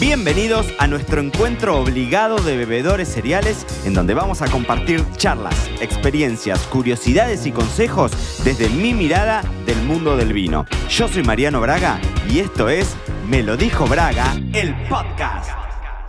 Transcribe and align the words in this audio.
Bienvenidos 0.00 0.66
a 0.78 0.86
nuestro 0.86 1.20
encuentro 1.20 1.78
obligado 1.78 2.38
de 2.38 2.56
bebedores 2.56 3.06
cereales, 3.06 3.66
en 3.84 3.92
donde 3.92 4.14
vamos 4.14 4.40
a 4.40 4.50
compartir 4.50 5.04
charlas, 5.18 5.68
experiencias, 5.82 6.66
curiosidades 6.68 7.44
y 7.44 7.52
consejos 7.52 8.10
desde 8.42 8.70
mi 8.70 8.94
mirada 8.94 9.42
del 9.66 9.76
mundo 9.82 10.16
del 10.16 10.32
vino. 10.32 10.64
Yo 10.88 11.06
soy 11.06 11.22
Mariano 11.22 11.60
Braga 11.60 12.00
y 12.30 12.38
esto 12.38 12.70
es 12.70 12.96
Me 13.28 13.42
lo 13.42 13.58
dijo 13.58 13.86
Braga, 13.86 14.24
el 14.54 14.74
podcast. 14.88 15.50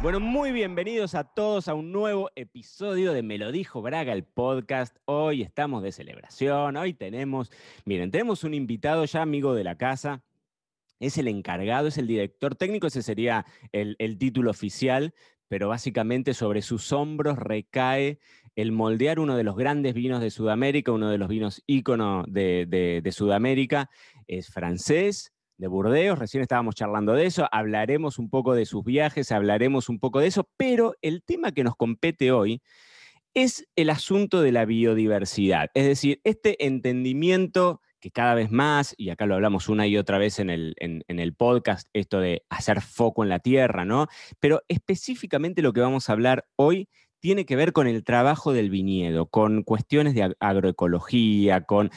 Bueno, 0.01 0.21
muy 0.21 0.53
bienvenidos 0.53 1.13
a 1.13 1.25
todos 1.25 1.67
a 1.67 1.73
un 1.73 1.91
nuevo 1.91 2.31
episodio 2.35 3.11
de 3.11 3.23
Me 3.23 3.37
lo 3.37 3.51
dijo 3.51 3.81
Braga, 3.81 4.13
el 4.13 4.23
podcast. 4.23 4.95
Hoy 5.03 5.41
estamos 5.41 5.83
de 5.83 5.91
celebración, 5.91 6.77
hoy 6.77 6.93
tenemos, 6.93 7.51
miren, 7.83 8.09
tenemos 8.09 8.45
un 8.45 8.53
invitado 8.53 9.03
ya 9.03 9.21
amigo 9.21 9.53
de 9.53 9.65
la 9.65 9.75
casa, 9.75 10.23
es 11.01 11.17
el 11.17 11.27
encargado, 11.27 11.87
es 11.87 11.97
el 11.97 12.07
director 12.07 12.55
técnico, 12.55 12.87
ese 12.87 13.01
sería 13.01 13.45
el, 13.71 14.17
título 14.17 14.51
oficial, 14.51 15.13
pero 15.47 15.67
básicamente 15.67 16.33
sobre 16.33 16.61
sus 16.61 16.93
hombros 16.93 17.37
recae 17.37 18.19
el 18.55 18.71
moldear 18.71 19.19
uno 19.19 19.35
de 19.35 19.43
los 19.43 19.57
grandes 19.57 19.93
vinos 19.95 20.21
de 20.21 20.29
Sudamérica, 20.29 20.91
uno 20.91 21.09
de 21.09 21.17
los 21.17 21.27
vinos 21.27 21.63
ícono 21.65 22.23
de, 22.27 23.01
de, 23.03 23.11
Sudamérica, 23.11 23.89
es 24.27 24.49
francés, 24.49 25.33
de 25.57 25.67
Burdeos, 25.67 26.17
recién 26.17 26.41
estábamos 26.41 26.73
charlando 26.73 27.13
de 27.13 27.25
eso, 27.25 27.47
hablaremos 27.51 28.17
un 28.17 28.29
poco 28.31 28.55
de 28.55 28.65
sus 28.65 28.83
viajes, 28.83 29.31
hablaremos 29.31 29.89
un 29.89 29.99
poco 29.99 30.19
de 30.19 30.27
eso, 30.27 30.49
pero 30.57 30.95
el 31.03 31.21
tema 31.23 31.51
que 31.51 31.63
nos 31.63 31.75
compete 31.75 32.31
hoy 32.31 32.61
es 33.35 33.67
el 33.75 33.91
asunto 33.91 34.41
de 34.41 34.51
la 34.51 34.65
biodiversidad, 34.65 35.69
es 35.75 35.85
decir, 35.85 36.19
este 36.23 36.65
entendimiento 36.65 37.79
que 38.01 38.11
cada 38.11 38.33
vez 38.33 38.51
más, 38.51 38.95
y 38.97 39.09
acá 39.11 39.25
lo 39.25 39.35
hablamos 39.35 39.69
una 39.69 39.87
y 39.87 39.95
otra 39.95 40.17
vez 40.17 40.39
en 40.39 40.49
el, 40.49 40.75
en, 40.77 41.03
el, 41.07 41.33
podcast, 41.33 41.87
esto 41.93 42.19
de 42.19 42.43
hacer 42.49 42.81
foco 42.81 43.23
en 43.23 43.29
la 43.29 43.39
tierra, 43.39 43.85
¿no? 43.85 44.07
Pero 44.39 44.63
específicamente 44.67 45.61
lo 45.61 45.71
que 45.71 45.81
vamos 45.81 46.09
a 46.09 46.13
hablar 46.13 46.45
hoy 46.55 46.89
tiene 47.19 47.45
que 47.45 47.55
ver 47.55 47.71
con 47.71 47.87
el 47.87 48.03
trabajo 48.03 48.51
del 48.51 48.71
viñedo, 48.71 49.27
con 49.27 49.63
cuestiones 49.63 50.15
de 50.15 50.35
agroecología, 50.39 51.61
con... 51.61 51.91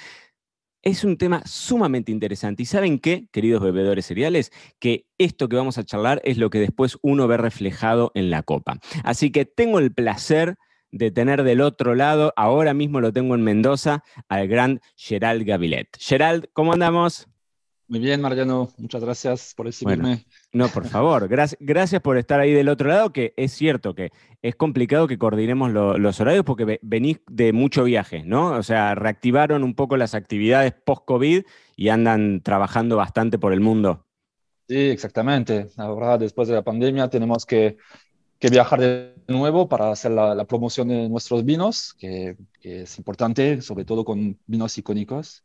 Es 0.82 1.02
un 1.02 1.16
tema 1.16 1.42
sumamente 1.46 2.12
interesante. 2.12 2.62
¿Y 2.62 2.66
saben 2.66 2.98
qué, 2.98 3.26
queridos 3.32 3.62
bebedores 3.62 4.04
cereales? 4.04 4.52
Que 4.78 5.06
esto 5.16 5.48
que 5.48 5.56
vamos 5.56 5.78
a 5.78 5.84
charlar 5.84 6.20
es 6.24 6.36
lo 6.36 6.50
que 6.50 6.60
después 6.60 6.98
uno 7.00 7.26
ve 7.26 7.38
reflejado 7.38 8.12
en 8.14 8.28
la 8.28 8.42
copa. 8.42 8.78
Así 9.02 9.32
que 9.32 9.46
tengo 9.46 9.78
el 9.78 9.94
placer 9.94 10.56
de 10.94 11.10
tener 11.10 11.42
del 11.42 11.60
otro 11.60 11.96
lado, 11.96 12.32
ahora 12.36 12.72
mismo 12.72 13.00
lo 13.00 13.12
tengo 13.12 13.34
en 13.34 13.42
Mendoza, 13.42 14.04
al 14.28 14.46
gran 14.46 14.80
Gerald 14.96 15.44
Gavilet. 15.44 15.88
Gerald, 15.98 16.46
¿cómo 16.52 16.72
andamos? 16.72 17.26
Muy 17.88 17.98
bien, 17.98 18.20
Mariano, 18.20 18.70
muchas 18.78 19.02
gracias 19.02 19.54
por 19.56 19.66
recibirme. 19.66 20.24
no, 20.52 20.68
por 20.68 20.86
favor, 20.86 21.26
gracias, 21.28 21.58
gracias 21.60 22.00
por 22.00 22.16
estar 22.16 22.38
ahí 22.38 22.52
del 22.52 22.68
otro 22.68 22.88
lado, 22.88 23.12
que 23.12 23.34
es 23.36 23.52
cierto 23.52 23.94
que 23.94 24.12
es 24.40 24.54
complicado 24.54 25.08
que 25.08 25.18
coordinemos 25.18 25.72
los 25.72 26.20
horarios 26.20 26.44
porque 26.44 26.78
venís 26.80 27.18
de 27.28 27.52
mucho 27.52 27.82
viaje, 27.82 28.22
¿no? 28.24 28.52
O 28.52 28.62
sea, 28.62 28.94
reactivaron 28.94 29.64
un 29.64 29.74
poco 29.74 29.96
las 29.96 30.14
actividades 30.14 30.74
post-COVID 30.84 31.42
y 31.76 31.88
andan 31.88 32.40
trabajando 32.40 32.96
bastante 32.96 33.38
por 33.38 33.52
el 33.52 33.60
mundo. 33.60 34.06
Sí, 34.68 34.76
exactamente. 34.76 35.66
Ahora, 35.76 36.16
después 36.18 36.46
de 36.48 36.54
la 36.54 36.62
pandemia, 36.62 37.08
tenemos 37.08 37.44
que 37.44 37.76
que 38.44 38.50
viajar 38.50 38.78
de 38.78 39.14
nuevo 39.26 39.70
para 39.70 39.90
hacer 39.90 40.10
la, 40.10 40.44
promoción 40.44 40.88
de 40.88 41.08
nuestros 41.08 41.46
vinos, 41.46 41.94
que, 41.94 42.36
es 42.60 42.98
importante, 42.98 43.62
sobre 43.62 43.86
todo 43.86 44.04
con 44.04 44.38
vinos 44.46 44.76
icónicos. 44.76 45.44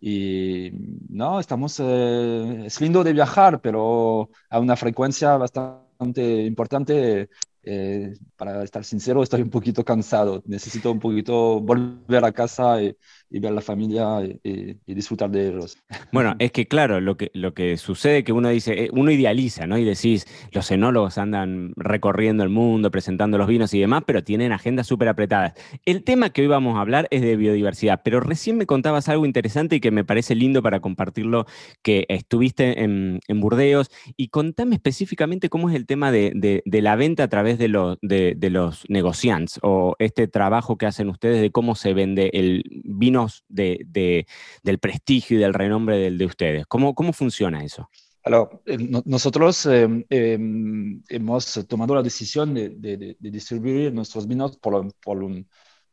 Y 0.00 0.72
no, 1.08 1.38
estamos, 1.38 1.78
eh, 1.78 2.64
es 2.66 2.80
lindo 2.80 3.04
de 3.04 3.12
viajar, 3.12 3.60
pero 3.60 4.28
a 4.50 4.58
una 4.58 4.74
frecuencia 4.74 5.36
bastante 5.36 6.42
importante. 6.44 7.28
Eh, 7.64 8.14
para 8.36 8.62
estar 8.64 8.84
sincero, 8.84 9.22
estoy 9.22 9.42
un 9.42 9.50
poquito 9.50 9.84
cansado. 9.84 10.42
Necesito 10.46 10.90
un 10.90 10.98
poquito 10.98 11.60
volver 11.60 12.24
a 12.24 12.32
casa 12.32 12.82
y, 12.82 12.96
y 13.32 13.40
ver 13.40 13.52
la 13.52 13.62
familia 13.62 14.20
y, 14.44 14.76
disfrutar 14.86 15.30
de 15.30 15.48
ellos. 15.48 15.78
Bueno, 16.12 16.36
es 16.38 16.52
que 16.52 16.66
claro, 16.66 17.00
lo 17.00 17.16
que, 17.16 17.30
lo 17.32 17.54
que 17.54 17.78
sucede 17.78 18.24
que 18.24 18.32
uno 18.32 18.50
dice, 18.50 18.84
eh, 18.84 18.90
uno 18.92 19.10
idealiza, 19.10 19.66
¿no? 19.66 19.78
Y 19.78 19.84
decís, 19.84 20.26
los 20.52 20.70
enólogos 20.70 21.16
andan 21.16 21.72
recorriendo 21.76 22.44
el 22.44 22.50
mundo, 22.50 22.90
presentando 22.90 23.38
los 23.38 23.48
vinos 23.48 23.72
y 23.72 23.80
demás, 23.80 24.02
pero 24.06 24.22
tienen 24.22 24.52
agendas 24.52 24.86
súper 24.86 25.08
apretadas. 25.08 25.54
El 25.86 26.04
tema 26.04 26.30
que 26.30 26.42
hoy 26.42 26.48
vamos 26.48 26.76
a 26.76 26.82
hablar 26.82 27.08
es 27.10 27.22
de 27.22 27.36
biodiversidad, 27.36 28.02
pero 28.04 28.20
recién 28.20 28.58
me 28.58 28.66
contabas 28.66 29.08
algo 29.08 29.24
interesante 29.24 29.76
y 29.76 29.80
que 29.80 29.90
me 29.90 30.04
parece 30.04 30.34
lindo 30.34 30.62
para 30.62 30.80
compartirlo, 30.80 31.46
que 31.82 32.04
estuviste 32.08 32.82
en, 32.82 33.20
Burdeos, 33.28 33.90
y 34.16 34.28
contame 34.28 34.74
específicamente 34.74 35.48
cómo 35.48 35.70
es 35.70 35.74
el 35.74 35.86
tema 35.86 36.12
de, 36.12 36.62
la 36.66 36.96
venta 36.96 37.24
a 37.24 37.28
través 37.28 37.51
de, 37.58 37.68
los 37.68 37.98
de, 38.02 38.34
de 38.36 38.50
los 38.50 38.84
negociantes, 38.88 39.58
o 39.62 39.96
este 39.98 40.28
trabajo 40.28 40.76
que 40.76 40.86
hacen 40.86 41.08
ustedes 41.08 41.40
de 41.40 41.50
cómo 41.50 41.74
se 41.74 41.94
vende 41.94 42.30
el 42.32 42.62
vino 42.84 43.28
de, 43.48 44.26
del 44.62 44.78
prestigio 44.78 45.38
y 45.38 45.40
del 45.40 45.54
renombre 45.54 45.98
del, 45.98 46.18
de 46.18 46.24
ustedes. 46.26 46.66
¿Cómo, 46.66 46.94
cómo 46.94 47.12
funciona 47.12 47.64
eso? 47.64 47.88
Eh, 48.24 48.78
nosotros 49.04 49.66
em, 49.66 50.04
em, 50.08 51.02
hemos 51.08 51.66
tomado 51.66 51.94
la 51.96 52.02
decisión 52.02 52.54
de, 52.54 53.16
distribuir 53.18 53.92
nuestros 53.92 54.28
vinos 54.28 54.56
por, 54.58 54.94
por 55.00 55.24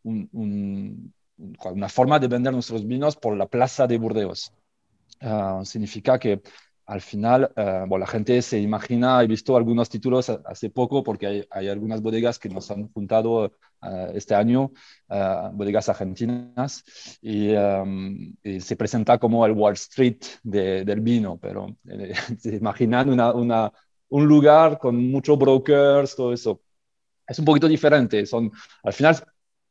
una 0.04 1.90
forma 1.90 2.20
de 2.20 2.28
vender 2.28 2.54
nuestros 2.54 2.86
vinos 2.86 3.16
por 3.16 3.36
la 3.36 3.48
plaza 3.48 3.88
de 3.88 3.98
Burdeos. 3.98 4.54
Ah, 5.22 5.62
significa 5.66 6.20
que 6.20 6.42
al 6.90 7.02
final, 7.02 7.52
eh, 7.56 7.86
bueno, 7.88 8.00
la 8.00 8.08
gente 8.08 8.42
se 8.42 8.60
imagina, 8.60 9.22
he 9.22 9.28
visto 9.28 9.56
algunos 9.56 9.90
títulos 9.90 10.28
hace 10.28 10.72
poco 10.72 11.04
porque 11.04 11.46
hay, 11.52 11.68
algunas 11.68 12.02
bodegas 12.02 12.40
que 12.40 12.50
nos 12.50 12.72
han 12.72 12.92
juntado 12.92 13.46
uh, 13.84 14.12
este 14.16 14.34
año, 14.34 14.72
uh, 15.08 15.52
bodegas 15.54 15.88
argentinas, 15.88 16.84
y, 17.22 17.54
um, 17.54 18.34
y, 18.42 18.60
se 18.60 18.76
presenta 18.76 19.20
como 19.20 19.46
el 19.46 19.52
Wall 19.52 19.74
Street 19.74 20.18
de, 20.42 20.84
del 20.84 21.02
vino, 21.02 21.38
pero 21.38 21.78
eh, 21.88 22.14
se 22.40 22.56
imaginan 22.56 23.10
una, 23.12 23.72
un 24.10 24.26
lugar 24.26 24.80
con 24.80 24.96
muchos 25.12 25.38
brokers, 25.38 26.16
todo 26.16 26.34
eso. 26.34 26.60
Es 27.28 27.38
un 27.38 27.46
poquito 27.46 27.68
diferente, 27.68 28.26
son, 28.26 28.52
al 28.82 28.94
final 28.94 29.16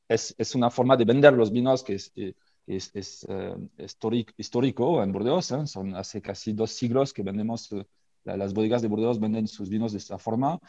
es, 0.06 0.36
es 0.38 0.54
una 0.54 0.70
forma 0.70 0.96
de 0.96 1.04
vender 1.04 1.32
los 1.32 1.50
vinos 1.50 1.82
que 1.82 1.98
es, 2.68 2.90
es 2.94 3.26
eh, 3.28 3.56
histórico, 4.36 5.02
en 5.02 5.12
Burdeos. 5.12 5.50
¿eh? 5.52 5.66
Son 5.66 5.94
hace 5.96 6.20
casi 6.20 6.52
dos 6.52 6.70
siglos 6.70 7.12
que 7.12 7.22
vendemos, 7.22 7.72
eh, 7.72 7.84
las 8.24 8.52
bodegas 8.52 8.82
de 8.82 8.88
Burdeos 8.88 9.18
venden 9.18 9.48
sus 9.48 9.68
vinos 9.70 9.92
de 9.92 9.98
esta 9.98 10.18
forma. 10.18 10.60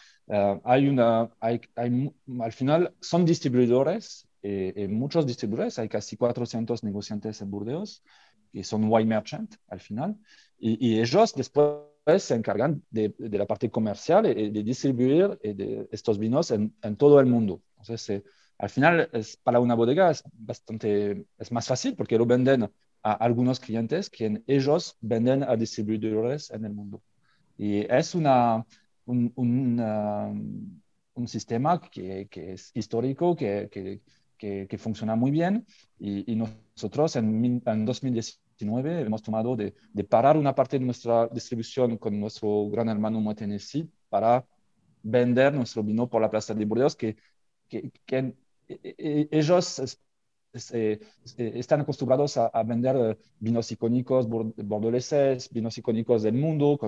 hay 0.63 0.87
una, 0.87 1.29
hay, 1.41 1.59
hay, 1.75 2.13
al 2.39 2.53
final 2.53 2.93
son 3.01 3.25
distribuidores, 3.25 4.27
muchos 4.87 5.25
distribuidores, 5.25 5.77
hay 5.77 5.89
casi 5.89 6.15
400 6.15 6.83
negociantes 6.85 7.41
en 7.41 7.51
Burdeos, 7.51 8.01
que 8.53 8.63
son 8.63 8.85
wine 8.85 9.09
merchant 9.09 9.55
al 9.67 9.81
final, 9.81 10.16
y, 10.57 11.01
ellos 11.01 11.33
después 11.35 11.83
se 12.19 12.35
encargan 12.35 12.81
de, 12.89 13.13
de, 13.17 13.37
la 13.37 13.45
parte 13.45 13.69
comercial 13.69 14.25
y 14.27 14.51
de 14.51 14.63
distribuir 14.63 15.37
de 15.39 15.89
estos 15.91 16.17
vinos 16.17 16.51
en, 16.51 16.73
en 16.81 16.95
todo 16.95 17.19
el 17.19 17.25
mundo. 17.25 17.61
Entonces, 17.77 18.23
al 18.59 18.70
final, 18.70 19.09
es, 19.14 19.38
para 19.38 19.62
una 19.62 19.74
bodega 19.74 20.12
es 20.12 20.22
bastante, 20.34 21.25
es 21.38 21.52
más 21.52 21.66
fácil 21.68 21.96
porque 21.96 22.18
lo 22.18 22.25
venden 22.25 22.70
a 23.02 23.14
algunos 23.14 23.59
clientes 23.59 24.09
que 24.09 24.44
ellos 24.47 24.97
venden 25.00 25.44
a 25.44 25.56
distribuidores 25.56 26.52
en 26.52 26.66
el 26.66 26.74
mundo. 26.74 27.02
Y 27.58 27.80
es 27.92 28.16
una, 28.16 28.66
un, 29.06 29.31
un, 29.36 30.81
un 31.14 31.28
sistema 31.28 31.80
que, 31.80 32.28
que, 32.30 32.53
es 32.53 32.72
histórico, 32.74 33.34
que, 33.34 33.70
que, 34.38 34.68
que, 34.68 34.78
funciona 34.78 35.16
muy 35.16 35.31
bien. 35.31 35.66
Y, 35.97 36.30
y 36.30 36.36
nosotros 36.36 37.16
en, 37.16 37.62
en, 37.66 37.86
2019 37.86 39.02
hemos 39.02 39.24
tomado 39.24 39.56
de, 39.56 39.74
de, 39.94 40.03
parar 40.03 40.36
una 40.36 40.53
parte 40.53 40.78
de 40.78 40.86
nuestra 40.86 41.28
distribución 41.30 41.97
con 41.97 42.20
nuestro 42.20 42.70
gran 42.70 42.90
hermano 42.90 43.22
Moët 43.22 43.41
para 44.09 44.46
vender 45.02 45.53
nuestro 45.53 45.82
vino 45.82 46.09
por 46.09 46.22
la 46.22 46.29
Plaza 46.29 46.53
de 46.53 46.66
Burdeos, 46.66 46.97
que, 46.97 47.16
que, 47.70 47.90
que 48.05 48.35
ellos 48.69 49.97
eh, 50.73 50.99
están 51.37 51.81
acostumbrados 51.81 52.37
a, 52.37 52.63
vender 52.63 52.95
eh, 52.95 53.17
vinos 53.39 53.71
icónicos 53.71 54.27
bordoleses, 54.27 55.49
vinos 55.51 55.77
icónicos 55.77 56.23
del 56.23 56.33
mundo, 56.33 56.79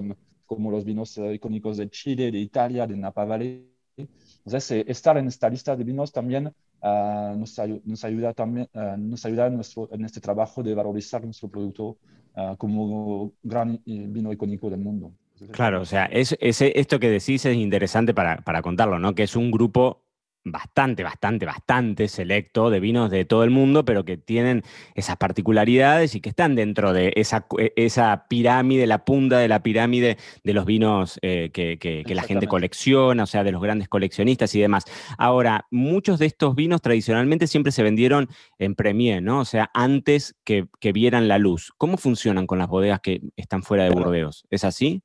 como, 0.46 0.72
los 0.72 0.84
vinos 0.84 1.18
eh, 1.20 1.36
icónicos 1.36 1.78
de 1.78 1.90
Chile, 1.90 2.32
de 2.32 2.40
Italia, 2.40 2.88
de 2.88 2.98
Napa 2.98 3.26
Valley. 3.26 3.68
Entonces, 3.98 4.84
estar 4.88 5.18
en 5.18 5.28
esta 5.28 5.48
lista 5.48 5.76
de 5.76 5.84
vinos 5.84 6.12
también 6.12 6.52
ah, 6.82 7.36
nos, 7.38 7.60
ayuda, 8.04 8.34
también, 8.34 8.68
ah, 8.74 8.96
nos 8.98 9.24
ayuda 9.26 9.48
en, 9.48 9.56
nuestro, 9.56 9.90
en 9.92 10.06
este 10.06 10.20
trabajo 10.20 10.64
de 10.64 10.74
valorizar 10.74 11.24
nuestro 11.24 11.50
producto 11.50 11.98
uh, 12.36 12.56
como 12.58 13.34
gran 13.44 13.80
vino 13.86 14.34
icónico 14.34 14.70
del 14.72 14.80
mundo. 14.80 15.12
Claro, 15.52 15.82
o 15.82 15.86
sea, 15.86 16.06
es, 16.06 16.36
esto 16.40 17.00
que 17.00 17.10
decís 17.10 17.46
es 17.46 17.56
interesante 17.56 18.14
para, 18.14 18.38
para 18.38 18.62
contarlo, 18.62 18.98
¿no? 18.98 19.14
Que 19.14 19.24
es 19.24 19.36
un 19.36 19.52
grupo 19.52 20.02
bastante, 20.44 21.04
bastante, 21.04 21.46
bastante 21.46 22.08
selecto 22.08 22.70
de 22.70 22.80
vinos 22.80 23.12
de 23.12 23.26
todo 23.26 23.44
el 23.44 23.50
mundo, 23.52 23.86
pero 23.86 24.06
que 24.06 24.18
tienen 24.18 24.64
esas 24.96 25.18
particularidades 25.18 26.16
y 26.16 26.22
que 26.22 26.30
están 26.30 26.56
dentro 26.56 26.94
de 26.94 27.14
esa, 27.16 27.46
e, 27.60 27.74
esa 27.76 28.26
pirámide, 28.28 28.88
la 28.88 29.06
punta 29.06 29.38
de 29.38 29.48
la 29.48 29.62
pirámide 29.62 30.18
de 30.44 30.54
los 30.54 30.66
vinos 30.66 31.20
eh, 31.22 31.52
que, 31.54 32.04
la 32.08 32.24
gente 32.24 32.48
colecciona, 32.48 33.24
o 33.24 33.28
sea, 33.28 33.44
de 33.44 33.52
los 33.52 33.62
grandes 33.62 33.88
coleccionistas 33.88 34.54
y 34.56 34.62
demás. 34.62 34.86
Ahora, 35.18 35.68
muchos 35.72 36.20
de 36.20 36.26
estos 36.26 36.56
vinos 36.56 36.82
tradicionalmente 36.82 37.48
siempre 37.48 37.72
se 37.72 37.84
vendieron 37.84 38.28
en 38.60 38.76
Premier, 38.76 39.22
¿no? 39.22 39.40
O 39.40 39.46
sea, 39.46 39.70
antes 39.74 40.36
que, 40.44 40.68
que 40.80 40.92
vieran 40.92 41.28
la 41.28 41.38
luz. 41.38 41.72
¿Cómo 41.78 41.98
funcionan 41.98 42.48
con 42.48 42.58
las 42.58 42.68
bodegas 42.68 43.00
que 43.02 43.22
están 43.36 43.64
fuera 43.64 43.84
de 43.84 43.92
Burdeos? 43.92 44.46
¿Es 44.50 44.64
así? 44.64 45.04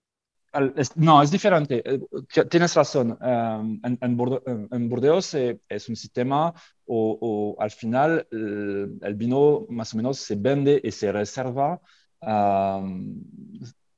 No, 0.96 1.22
es 1.22 1.30
diferente. 1.30 1.82
Eh, 1.84 2.00
tienes 2.48 2.74
razón. 2.74 3.18
Em, 3.20 3.80
en, 4.00 4.88
Burdeos 4.88 5.34
eh, 5.34 5.60
es 5.68 5.88
un 5.88 5.96
sistema 5.96 6.52
o, 6.86 7.56
al 7.58 7.70
final 7.70 8.26
el, 8.30 9.14
vino 9.14 9.66
más 9.70 9.92
o 9.94 9.96
menos 9.96 10.18
se 10.18 10.36
vende 10.36 10.80
y 10.82 10.90
se 10.92 11.12
reserva 11.12 11.80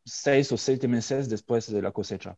seis 0.04 0.50
o 0.52 0.56
siete 0.56 0.88
meses 0.88 1.28
después 1.28 1.70
de 1.70 1.82
la 1.82 1.92
cosecha, 1.92 2.36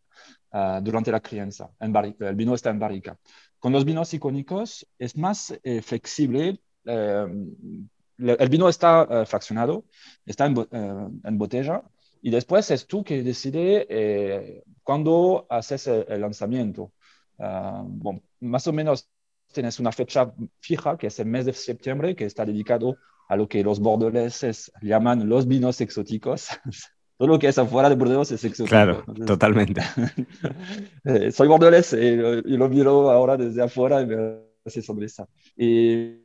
ah, 0.52 0.80
durante 0.82 1.12
la 1.12 1.20
crianza. 1.20 1.70
el 1.78 2.34
vino 2.34 2.54
está 2.54 2.70
en 2.70 2.78
barrica. 2.78 3.16
Con 3.58 3.72
los 3.72 3.84
vinos 3.84 4.12
icónicos 4.14 4.86
es 4.98 5.16
más 5.16 5.54
eh, 5.62 5.82
flexible. 5.82 6.60
Em, 6.84 7.88
el 8.18 8.48
vino 8.50 8.68
está 8.68 9.24
fraccionado, 9.24 9.86
está 10.26 10.44
en 10.44 11.38
botella 11.38 11.82
y 12.22 12.30
después 12.30 12.70
es 12.70 12.86
tú 12.86 13.02
que 13.02 13.22
decides 13.22 13.86
eh, 13.88 14.62
cuándo 14.82 15.46
haces 15.48 15.86
el, 15.86 16.20
lanzamiento. 16.20 16.92
Ah, 17.38 17.82
bueno, 17.86 18.22
más 18.40 18.66
o 18.66 18.72
menos 18.72 19.08
tienes 19.52 19.80
una 19.80 19.92
fecha 19.92 20.32
fija, 20.60 20.96
que 20.96 21.08
es 21.08 21.18
el 21.18 21.26
mes 21.26 21.46
de 21.46 21.52
septiembre, 21.52 22.14
que 22.14 22.26
está 22.26 22.44
dedicado 22.44 22.96
a 23.28 23.36
lo 23.36 23.48
que 23.48 23.62
los 23.62 23.80
bordoleses 23.80 24.72
llaman 24.82 25.28
los 25.28 25.46
vinos 25.46 25.80
exóticos. 25.80 26.48
Todo 27.16 27.28
lo 27.28 27.38
que 27.38 27.48
es 27.48 27.58
afuera 27.58 27.90
de 27.90 27.96
Burdeos 27.96 28.32
es 28.32 28.42
exótico. 28.44 28.70
Claro, 28.70 29.04
totalmente. 29.26 29.82
Eh, 31.04 31.32
soy 31.32 31.48
bordolés 31.48 31.92
y, 31.92 32.16
lo 32.16 32.68
miro 32.68 33.10
ahora 33.10 33.36
desde 33.36 33.62
afuera 33.62 34.00
y 34.02 34.06
me 34.06 34.38
hace 34.64 34.82
sonrisa. 34.82 35.26
Y, 35.56 36.18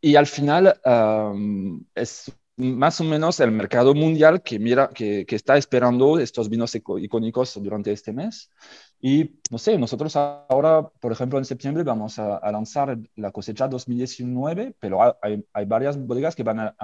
y 0.00 0.16
al 0.16 0.26
final 0.26 0.80
um, 0.84 1.84
es 1.94 2.32
más 2.60 3.00
o 3.00 3.04
menos 3.04 3.40
el 3.40 3.50
mercado 3.50 3.94
mundial 3.94 4.42
que, 4.42 4.58
mira, 4.58 4.88
que, 4.88 5.24
que, 5.26 5.36
está 5.36 5.56
esperando 5.56 6.18
estos 6.18 6.48
vinos 6.48 6.74
icónicos 6.74 7.60
durante 7.62 7.92
este 7.92 8.12
mes. 8.12 8.50
Y 9.00 9.36
no 9.50 9.58
sé, 9.58 9.78
nosotros 9.78 10.14
ahora, 10.16 10.88
por 11.00 11.12
ejemplo, 11.12 11.38
en 11.38 11.44
septiembre 11.44 11.82
vamos 11.84 12.18
a, 12.18 12.40
lanzar 12.52 12.98
la 13.16 13.32
cosecha 13.32 13.68
2019, 13.68 14.76
pero 14.78 15.00
hay, 15.22 15.44
hay 15.52 15.64
varias 15.64 15.96
bodegas 15.98 16.36
que 16.36 16.42
van 16.42 16.60
a, 16.60 16.74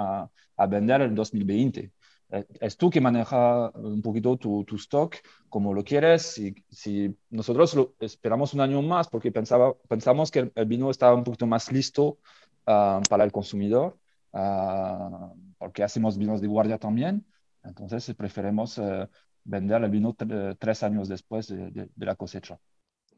a, 0.57 0.67
vender 0.67 1.01
el 1.01 1.13
2020. 1.15 1.91
Eh, 2.29 2.45
es 2.59 2.75
tú 2.75 2.89
que 2.89 2.99
maneja 2.99 3.69
un 3.69 4.01
poquito 4.01 4.35
tu, 4.37 4.63
tu 4.65 4.75
stock 4.75 5.15
como 5.49 5.73
lo 5.73 5.83
quieres. 5.83 6.23
Si, 6.23 6.55
si 6.69 7.15
nosotros 7.29 7.75
lo 7.75 7.93
esperamos 7.99 8.53
un 8.53 8.61
año 8.61 8.81
más 8.81 9.07
porque 9.07 9.31
pensaba, 9.31 9.73
pensamos 9.87 10.31
que 10.31 10.51
el, 10.53 10.65
vino 10.65 10.89
estaba 10.89 11.15
un 11.15 11.23
poquito 11.23 11.47
más 11.47 11.71
listo 11.71 12.19
ah, 12.65 13.01
para 13.09 13.23
el 13.23 13.31
consumidor. 13.31 13.97
Uh, 14.33 15.46
porque 15.57 15.83
hacemos 15.83 16.17
vinos 16.17 16.41
de 16.41 16.47
guardia 16.47 16.77
también. 16.77 17.25
Entonces 17.63 18.13
preferimos 18.15 18.77
eh, 18.77 19.07
vender 19.43 19.83
el 19.83 19.89
vino 19.89 20.15
tres 20.59 20.83
años 20.83 21.07
después 21.07 21.47
de, 21.47 21.89
la 21.97 22.15
cosecha. 22.15 22.59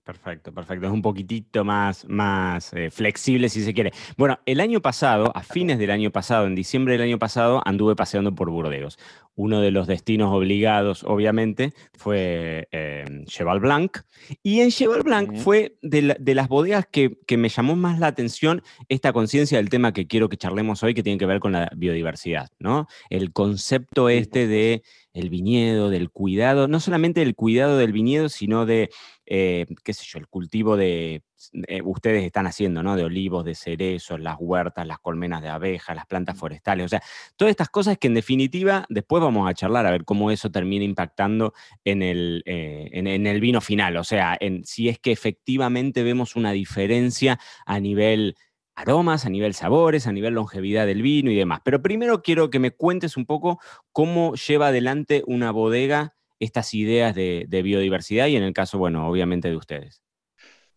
Perfecto, 0.04 0.52
perfecto. 0.52 0.88
Es 0.88 0.92
un 0.92 1.04
poquitito 1.04 1.64
más, 1.64 2.08
más 2.08 2.74
eh, 2.74 2.90
flexible 2.90 3.48
si 3.48 3.64
se 3.64 3.74
quiere. 3.74 3.92
Bueno, 4.18 4.40
el 4.46 4.60
año 4.60 4.82
pasado, 4.82 5.32
a 5.36 5.44
fines 5.44 5.78
del 5.78 5.92
año 5.92 6.10
pasado, 6.10 6.48
en 6.48 6.56
diciembre 6.56 6.94
del 6.94 7.04
año 7.04 7.20
pasado, 7.20 7.62
anduve 7.64 7.96
paseando 7.96 8.34
por 8.34 8.50
Burdeos. 8.50 8.98
Uno 9.42 9.62
de 9.62 9.72
los 9.72 9.88
destinos 9.88 10.34
obligados, 10.36 11.06
obviamente, 11.06 11.74
fue 11.98 12.68
eh, 12.74 13.06
Cheval 13.24 13.62
Blanc. 13.62 14.00
Y 14.44 14.60
en 14.60 14.70
Cheval 14.70 15.04
Blanc 15.04 15.34
fue 15.38 15.78
de, 15.82 16.02
las 16.36 16.50
bodegas 16.50 16.86
que, 16.92 17.18
que, 17.26 17.38
me 17.38 17.48
llamó 17.48 17.78
más 17.78 18.00
la 18.00 18.08
atención 18.08 18.62
esta 18.90 19.14
conciencia 19.14 19.58
del 19.58 19.70
tema 19.70 19.94
que 19.94 20.08
quiero 20.08 20.28
que 20.28 20.36
charlemos 20.36 20.84
hoy, 20.84 20.94
que 20.94 21.04
tiene 21.04 21.18
que 21.18 21.26
ver 21.26 21.40
con 21.40 21.54
la 21.54 21.72
biodiversidad, 21.74 22.50
¿no? 22.60 22.88
El 23.10 23.32
concepto 23.32 24.10
este 24.10 24.46
de 24.46 24.84
el 25.14 25.30
viñedo, 25.30 25.90
del 25.90 26.10
cuidado, 26.10 26.68
no 26.68 26.82
solamente 26.82 27.22
del 27.22 27.34
cuidado 27.34 27.78
del 27.78 27.94
viñedo, 27.94 28.28
sino 28.28 28.66
de, 28.66 28.90
eh, 29.26 29.68
qué 29.86 29.94
sé 29.94 30.04
yo, 30.06 30.20
el 30.20 30.28
cultivo 30.28 30.76
de, 30.76 31.24
eh, 31.68 31.82
ustedes 31.84 32.24
están 32.24 32.48
haciendo, 32.48 32.84
¿no? 32.84 32.96
De 32.96 33.04
olivos, 33.04 33.46
de 33.46 33.56
cerezos, 33.56 34.20
las 34.20 34.38
huertas, 34.40 34.86
las 34.86 35.00
colmenas 35.00 35.42
de 35.42 35.50
abejas, 35.50 35.96
las 35.96 36.06
plantas 36.06 36.38
forestales, 36.38 36.86
o 36.86 36.90
sea, 36.90 37.02
todas 37.36 37.52
estas 37.52 37.70
cosas 37.70 37.98
que 37.98 38.08
en 38.08 38.14
definitiva 38.14 38.86
después 38.90 39.22
vamos 39.22 39.50
a 39.50 39.54
charlar 39.54 39.86
a 39.86 39.92
ver 39.92 40.06
cómo 40.06 40.32
eso 40.32 40.52
termina 40.52 40.86
impactando 40.86 41.54
en 41.86 42.02
el, 42.02 42.44
eh, 42.46 42.90
en, 42.94 43.08
el 43.08 43.40
vino 43.40 43.62
final, 43.62 43.98
o 43.98 44.04
sea, 44.04 44.38
en 44.40 44.64
si 44.66 44.90
es 44.90 45.00
que 45.00 45.12
efectivamente 45.12 46.04
vemos 46.04 46.36
una 46.36 46.52
diferencia 46.52 47.40
a 47.66 47.80
nivel 47.80 48.36
aromas, 48.76 49.26
a 49.26 49.30
nivel 49.30 49.54
sabores, 49.54 50.08
a 50.08 50.14
nivel 50.14 50.34
longevidad 50.34 50.86
del 50.86 51.02
vino 51.02 51.32
y 51.32 51.36
demás. 51.36 51.60
Pero 51.64 51.82
primero 51.82 52.22
quiero 52.22 52.50
que 52.50 52.60
me 52.60 52.72
cuentes 52.72 53.18
un 53.18 53.26
poco 53.26 53.60
cómo 53.92 54.36
lleva 54.36 54.68
adelante 54.68 55.24
una 55.28 55.52
bodega 55.52 56.16
estas 56.40 56.74
ideas 56.74 57.14
de, 57.14 57.46
biodiversidad 57.50 58.28
y 58.28 58.38
en 58.38 58.44
el 58.44 58.54
caso, 58.54 58.78
bueno, 58.78 59.08
obviamente 59.08 59.50
de 59.50 59.58
ustedes. 59.58 60.02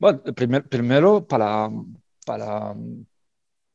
Bueno, 0.02 0.20
primero 0.68 1.24
para, 1.28 1.70
para 2.26 2.74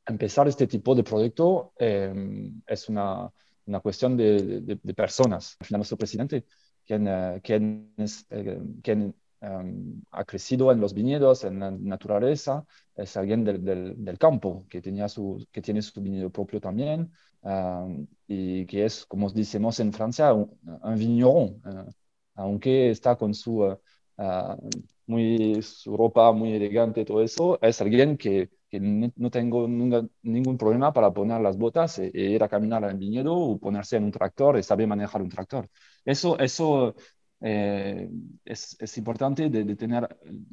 empezar 0.06 0.46
este 0.50 0.68
tipo 0.68 0.94
de 0.94 1.02
proyecto 1.02 1.72
em, 1.78 2.62
es 2.68 2.90
una, 2.90 3.32
una 3.66 3.80
cuestión 3.80 4.18
de, 4.18 4.60
de, 4.62 4.94
personas. 4.94 5.56
Al 5.58 5.68
final, 5.68 5.80
nuestro 5.80 5.98
presidente, 5.98 6.46
quien, 6.86 7.08
eh, 7.08 7.40
quien, 7.42 7.94
eh, 8.30 8.60
quien 8.84 9.16
ha 10.12 10.26
crecido 10.26 10.70
en 10.74 10.82
los 10.82 10.94
viñedos, 10.94 11.46
en 11.46 11.62
la 11.62 11.72
naturaleza, 11.72 12.66
es 12.94 13.16
alguien 13.16 13.46
del, 13.46 13.64
del, 13.64 14.18
campo 14.18 14.66
que, 14.70 14.82
tenía 14.82 15.08
su, 15.08 15.48
que 15.50 15.62
tiene 15.62 15.82
su 15.82 16.02
viñedo 16.02 16.30
propio 16.30 16.60
también 16.60 17.10
y 18.28 18.66
que 18.66 18.84
es, 18.84 19.06
como 19.06 19.30
decimos 19.30 19.80
en 19.80 19.94
Francia, 19.94 20.34
un, 20.34 20.50
eh, 20.66 21.92
aunque 22.36 22.90
está 22.90 23.16
con 23.16 23.34
su, 23.34 23.78
muy, 25.08 25.60
ropa 25.86 26.32
muy 26.34 26.54
elegante, 26.54 27.06
todo 27.06 27.24
eso, 27.24 27.60
es 27.62 27.82
alguien 27.82 28.18
que, 28.18 28.50
que 28.70 28.80
no 28.80 29.32
tengo 29.32 29.68
ningún 29.68 30.58
problema 30.58 30.94
para 30.94 31.12
poner 31.12 31.42
las 31.42 31.58
botas 31.58 32.00
e, 32.00 32.12
e, 32.14 32.22
ir 32.32 32.44
a 32.44 32.50
caminar 32.50 32.84
al 32.84 32.98
viñedo 32.98 33.34
o 33.36 33.58
ponerse 33.58 33.98
en 33.98 34.04
un 34.04 34.12
tractor 34.12 34.58
y 34.58 34.64
saber 34.64 34.88
manejar 34.88 35.22
un 35.22 35.30
tractor. 35.30 35.70
Eso, 36.06 36.38
eso 36.40 36.96
eh, 37.42 38.10
es, 38.46 38.76
es, 38.80 38.98
importante 38.98 39.50
de, 39.50 39.76
tener 39.76 40.08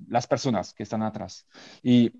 las 0.08 0.26
personas 0.26 0.72
que 0.72 0.84
están 0.84 1.02
atrás. 1.02 1.46
Y 1.82 2.12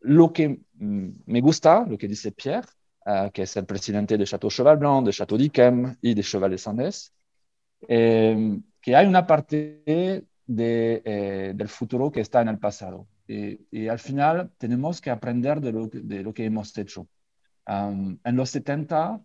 lo 0.00 0.32
que 0.32 0.60
mm, 0.74 1.08
me 1.26 1.40
gusta, 1.40 1.86
lo 1.86 1.96
que 1.96 2.08
dice 2.08 2.32
Pierre, 2.32 2.68
uh, 3.06 3.30
que 3.32 3.42
es 3.42 3.56
el 3.56 3.66
presidente 3.66 4.16
de 4.18 4.24
Chateau 4.24 4.50
Cheval 4.50 4.78
Blanc, 4.78 5.06
de 5.06 5.12
Chateau 5.12 5.38
d'Yquem 5.38 5.96
y 6.02 6.14
de 6.14 6.22
Cheval 6.22 6.50
de 6.50 6.58
Sandés, 6.58 7.12
eh, 7.86 8.58
que 8.80 8.96
hay 8.96 9.06
una 9.06 9.26
parte 9.26 10.26
de, 10.48 11.02
eh, 11.04 11.52
del 11.54 11.68
futuro 11.68 12.10
que 12.10 12.20
está 12.20 12.42
en 12.42 12.48
el 12.48 12.58
pasado. 12.58 13.06
Y, 13.28 13.60
y, 13.70 13.88
al 13.88 14.00
final 14.00 14.50
tenemos 14.58 15.00
que 15.00 15.10
aprender 15.10 15.60
de 15.60 15.72
lo, 15.72 15.86
de 15.86 16.22
lo 16.24 16.34
que 16.34 16.46
hemos 16.46 16.76
hecho. 16.76 17.06
Um, 17.66 18.18
en 18.24 18.36
los 18.36 18.50
70, 18.50 19.20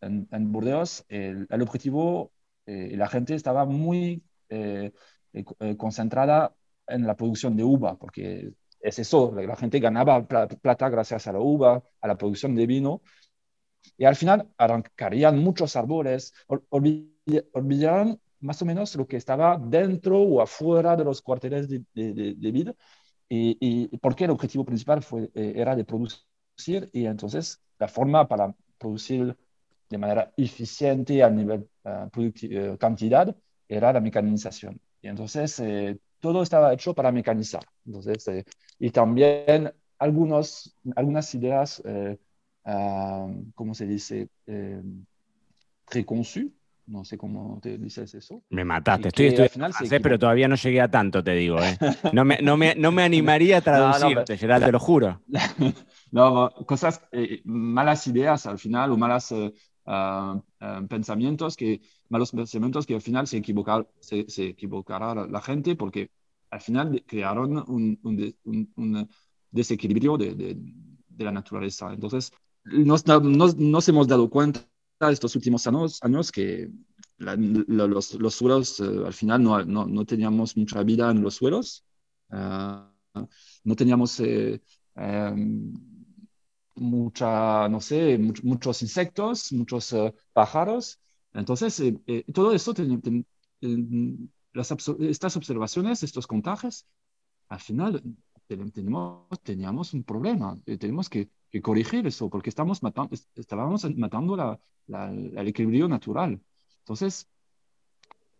en, 0.00 0.28
en 0.30 0.52
Burdeos, 0.52 1.04
el, 1.08 1.46
el 1.50 1.62
objetivo 1.62 2.32
eh, 2.68 2.96
la 2.96 3.08
gente 3.08 3.34
estaba 3.34 3.64
muy 3.64 4.22
eh, 4.50 4.92
eh, 5.32 5.76
concentrada 5.78 6.54
en 6.86 7.06
la 7.06 7.16
producción 7.16 7.56
de 7.56 7.64
uva, 7.64 7.96
porque 7.96 8.52
es 8.80 8.98
eso, 8.98 9.32
la 9.34 9.56
gente 9.56 9.80
ganaba 9.80 10.26
plata 10.26 10.88
gracias 10.90 11.26
a 11.26 11.32
la 11.32 11.40
uva, 11.40 11.82
a 12.02 12.06
la 12.06 12.18
producción 12.18 12.54
de 12.54 12.66
vino, 12.66 13.00
y 13.96 14.04
al 14.04 14.16
final 14.16 14.50
arrancarían 14.58 15.38
muchos 15.38 15.76
árboles, 15.76 16.34
olvidarían 16.68 18.20
más 18.40 18.60
o 18.62 18.64
menos 18.64 18.94
lo 18.96 19.06
que 19.06 19.16
estaba 19.16 19.58
dentro 19.58 20.20
o 20.20 20.40
afuera 20.40 20.96
de 20.96 21.04
los 21.04 21.22
cuarteles 21.22 21.68
de, 21.68 21.84
de, 21.94 22.52
vida, 22.52 22.74
y, 23.28 23.96
porque 23.98 24.24
el 24.24 24.30
objetivo 24.30 24.64
principal 24.64 25.04
eh, 25.34 25.52
era 25.56 25.76
de 25.76 25.84
producir, 25.84 26.90
y 26.92 27.06
entonces 27.06 27.60
la 27.78 27.88
forma 27.88 28.26
para 28.26 28.54
producir 28.78 29.36
de 29.88 29.98
manera 29.98 30.32
eficiente 30.36 31.22
a 31.22 31.30
nivel 31.30 31.68
uh, 31.84 32.76
cantidad 32.78 33.34
era 33.68 33.92
la 33.92 34.00
mecanización. 34.00 34.80
Y 35.00 35.08
entonces 35.08 35.58
eh, 35.60 35.98
todo 36.20 36.42
estaba 36.42 36.72
hecho 36.72 36.94
para 36.94 37.12
mecanizar. 37.12 37.64
Entonces, 37.86 38.44
y 38.78 38.90
también 38.90 39.72
algunos, 39.98 40.76
algunas 40.96 41.34
ideas, 41.34 41.82
eh, 41.84 42.18
ah, 42.64 43.28
¿cómo 43.54 43.74
se 43.74 43.86
dice? 43.86 44.28
preconçues, 45.88 46.52
no 46.88 47.04
sé 47.04 47.18
cómo 47.18 47.60
te 47.62 47.78
dices 47.78 48.14
eso. 48.14 48.42
Me 48.50 48.64
mataste, 48.64 49.08
estoy 49.08 49.26
estudiando 49.26 49.76
pero 50.02 50.18
todavía 50.18 50.48
no 50.48 50.56
llegué 50.56 50.80
a 50.80 50.90
tanto, 50.90 51.22
te 51.22 51.32
digo. 51.32 51.58
¿eh? 51.62 51.78
No, 52.12 52.24
me, 52.24 52.38
no, 52.42 52.56
me, 52.56 52.74
no, 52.74 52.90
me, 52.92 53.02
animaría 53.02 53.58
a 53.58 53.60
traducirte, 53.62 54.36
Gerard, 54.36 54.64
te 54.64 54.72
lo 54.72 54.80
juro. 54.80 55.20
no, 56.10 56.50
cosas, 56.66 57.02
eh, 57.12 57.42
malas 57.44 58.06
ideas 58.06 58.46
al 58.46 58.58
final 58.58 58.90
o 58.92 58.96
malas 58.96 59.32
uh, 59.32 60.88
pensamientos 60.88 61.56
que, 61.56 61.82
malos 62.08 62.32
pensamientos 62.32 62.86
que 62.86 62.94
al 62.94 63.02
final 63.02 63.26
se, 63.26 63.36
equivocar, 63.36 63.86
se, 64.00 64.24
equivocará 64.46 65.14
la, 65.14 65.40
gente 65.42 65.76
porque 65.76 66.10
al 66.50 66.60
final 66.60 67.04
crearon 67.06 67.64
un, 67.68 67.98
un, 68.02 68.72
un, 68.76 69.08
desequilibrio 69.50 70.16
de, 70.16 70.34
de, 70.34 70.56
de, 71.08 71.24
la 71.24 71.32
naturaleza. 71.32 71.92
Entonces, 71.92 72.32
nos, 72.64 73.06
nos, 73.06 73.56
nos 73.56 73.88
hemos 73.88 74.08
dado 74.08 74.28
cuenta 74.30 74.60
estos 75.00 75.36
últimos 75.36 75.66
años, 75.66 76.02
años 76.02 76.32
que 76.32 76.70
los, 77.18 78.14
los, 78.14 78.34
suelos 78.34 78.80
eh, 78.80 79.02
al 79.06 79.12
final 79.12 79.42
no, 79.42 79.64
no, 79.64 79.86
no, 79.86 80.04
teníamos 80.04 80.56
mucha 80.56 80.82
vida 80.82 81.10
en 81.10 81.22
los 81.22 81.36
suelos, 81.36 81.84
uh, 82.30 82.88
no 83.64 83.76
teníamos 83.76 84.20
eh, 84.20 84.60
em, 84.94 85.72
mucha, 86.76 87.68
no 87.68 87.80
sé, 87.80 88.18
muchos 88.18 88.82
insectos, 88.82 89.52
muchos 89.52 89.92
uh, 89.92 90.12
pájaros. 90.32 90.98
Entonces, 91.32 91.80
eh, 91.80 92.24
todo 92.32 92.52
eso, 92.52 92.74
las, 94.52 94.74
estas 95.00 95.36
observaciones, 95.36 96.02
estos 96.02 96.26
contagios, 96.26 96.86
al 97.48 97.60
final 97.60 98.02
tenemos, 98.46 99.28
teníamos 99.42 99.94
un 99.94 100.04
problema, 100.04 100.56
tenemos 100.64 101.08
que 101.08 101.28
que 101.50 101.62
corregir 101.62 102.06
eso, 102.06 102.28
porque 102.28 102.50
estamos 102.50 102.82
matando, 102.82 103.16
estábamos 103.36 103.84
matando 103.96 104.36
la, 104.36 104.58
el 105.10 105.48
equilibrio 105.48 105.88
natural. 105.88 106.40
Entonces, 106.80 107.28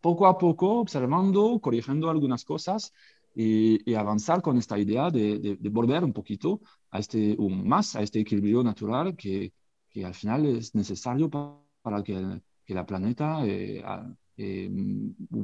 poco 0.00 0.26
a 0.26 0.38
poco, 0.38 0.80
observando, 0.80 1.58
corrigiendo 1.60 2.10
algunas 2.10 2.44
cosas 2.44 2.92
y, 3.34 3.94
avanzar 3.94 4.42
con 4.42 4.58
esta 4.58 4.78
idea 4.78 5.10
de, 5.10 5.38
de, 5.38 5.68
volver 5.68 6.04
un 6.04 6.12
poquito 6.12 6.60
a 6.90 6.98
este, 6.98 7.36
más 7.38 7.94
a 7.96 8.02
este 8.02 8.20
equilibrio 8.20 8.62
natural 8.62 9.16
que, 9.16 9.52
que 9.90 10.04
al 10.04 10.14
final 10.14 10.46
es 10.46 10.74
necesario 10.74 11.30
para, 11.30 12.02
que, 12.02 12.40
que, 12.64 12.74
la 12.74 12.86
planeta 12.86 13.44
eh, 13.46 13.82
eh, 14.36 14.70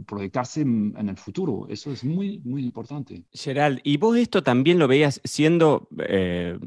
proyectarse 0.07 0.61
en, 0.63 1.09
el 1.09 1.17
futuro. 1.17 1.67
Eso 1.69 1.93
es 1.93 2.05
muy, 2.05 2.41
muy 2.45 2.65
importante. 2.65 3.25
Gerald, 3.33 3.81
y 3.83 3.97
vos 3.97 4.17
esto 4.17 4.43
también 4.43 4.79
lo 4.79 4.89
veías 4.89 5.21
siendo 5.25 5.89
eh, 5.99 6.59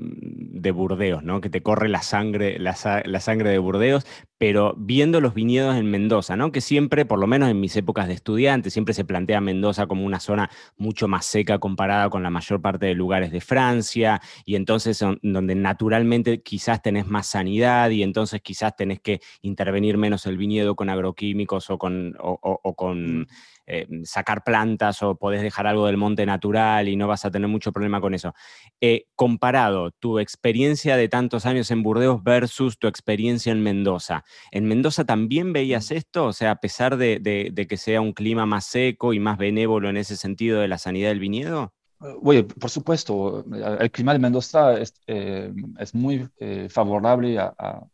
de 0.67 0.71
Burdeos, 0.71 1.24
¿no? 1.24 1.39
Que 1.39 1.50
te 1.50 1.63
corre 1.63 1.88
la 1.88 2.01
sangre, 2.01 2.59
la, 2.59 2.75
sangre 2.75 3.50
de 3.50 3.57
Burdeos, 3.57 4.05
pero 4.38 4.75
viendo 4.77 5.22
los 5.22 5.34
viñedos 5.34 5.75
en 5.75 5.89
Mendoza, 5.89 6.36
¿no? 6.36 6.51
Que 6.51 6.62
siempre, 6.62 7.06
por 7.06 7.20
lo 7.20 7.27
menos 7.27 7.50
en 7.50 7.60
mis 7.60 7.75
épocas 7.75 8.08
de 8.08 8.13
estudiante, 8.13 8.70
siempre 8.70 8.94
se 8.94 9.06
plantea 9.06 9.41
Mendoza 9.41 9.88
como 9.88 10.06
una 10.06 10.20
zona 10.20 10.50
mucho 10.77 11.08
más 11.08 11.25
seca 11.25 11.60
comparada 11.60 12.10
con 12.10 12.24
la 12.24 12.29
mayor 12.29 12.62
parte 12.62 12.86
de 12.86 12.94
lugares 12.94 13.32
de 13.32 13.41
Francia, 13.41 14.22
y 14.46 14.56
entonces 14.56 15.03
donde 15.22 15.56
naturalmente 15.56 16.41
quizás 16.41 16.82
tenés 16.82 17.08
más 17.08 17.27
sanidad 17.27 17.89
y 17.89 18.03
entonces 18.03 18.41
quizás 18.41 18.75
tenés 18.75 19.00
que 19.00 19.22
intervenir 19.41 19.98
menos 19.98 20.25
el 20.25 20.38
viñedo 20.38 20.75
con 20.75 20.89
agroquímicos 20.89 21.70
o 21.70 21.77
con 21.77 22.15
o, 22.20 22.75
con 22.75 23.22
mm. 23.22 23.27
eh, 23.67 23.88
sacar 24.03 24.44
plantas 24.44 25.01
o 25.01 25.15
podés 25.15 25.41
dejar 25.41 25.67
algo 25.67 25.88
del 25.88 25.98
monte 25.98 26.25
natural 26.25 26.88
y 26.88 26.96
no 26.96 27.08
vas 27.08 27.25
a 27.25 27.32
tener 27.32 27.48
mucho 27.48 27.72
problema 27.72 28.01
con 28.01 28.13
eso. 28.13 28.34
Eh, 28.82 29.06
comparado 29.15 29.91
tu 29.91 30.20
experiencia 30.20 30.98
de 30.98 31.10
tantos 31.10 31.46
años 31.46 31.72
en 31.72 31.84
Burdeos 31.84 32.24
versus 32.24 32.77
tu 32.77 32.88
experiencia 32.88 33.51
en 33.51 33.63
Mendoza, 33.63 34.24
¿en 34.51 34.65
Mendoza 34.65 35.05
también 35.05 35.53
veías 35.53 35.91
mm. 35.91 35.93
esto? 35.96 36.25
O 36.25 36.34
sea, 36.34 36.51
a 36.51 36.55
pesar 36.57 36.98
de, 36.98 37.53
que 37.67 37.77
sea 37.77 38.01
un 38.01 38.13
clima 38.13 38.46
más 38.46 38.65
seco 38.65 39.13
y 39.13 39.19
más 39.19 39.38
benévolo 39.38 39.89
en 39.89 39.98
ese 39.98 40.15
sentido 40.15 40.60
de 40.60 40.67
la 40.67 40.77
sanidad 40.77 41.10
del 41.10 41.19
viñedo? 41.19 41.74
Oye, 42.00 42.43
por 42.43 42.69
supuesto, 42.69 43.43
el 43.79 43.91
clima 43.91 44.13
de 44.13 44.19
Mendoza 44.19 44.77
es, 44.79 44.93
eh, 45.07 45.51
muy 45.93 46.29
favorable, 46.69 47.39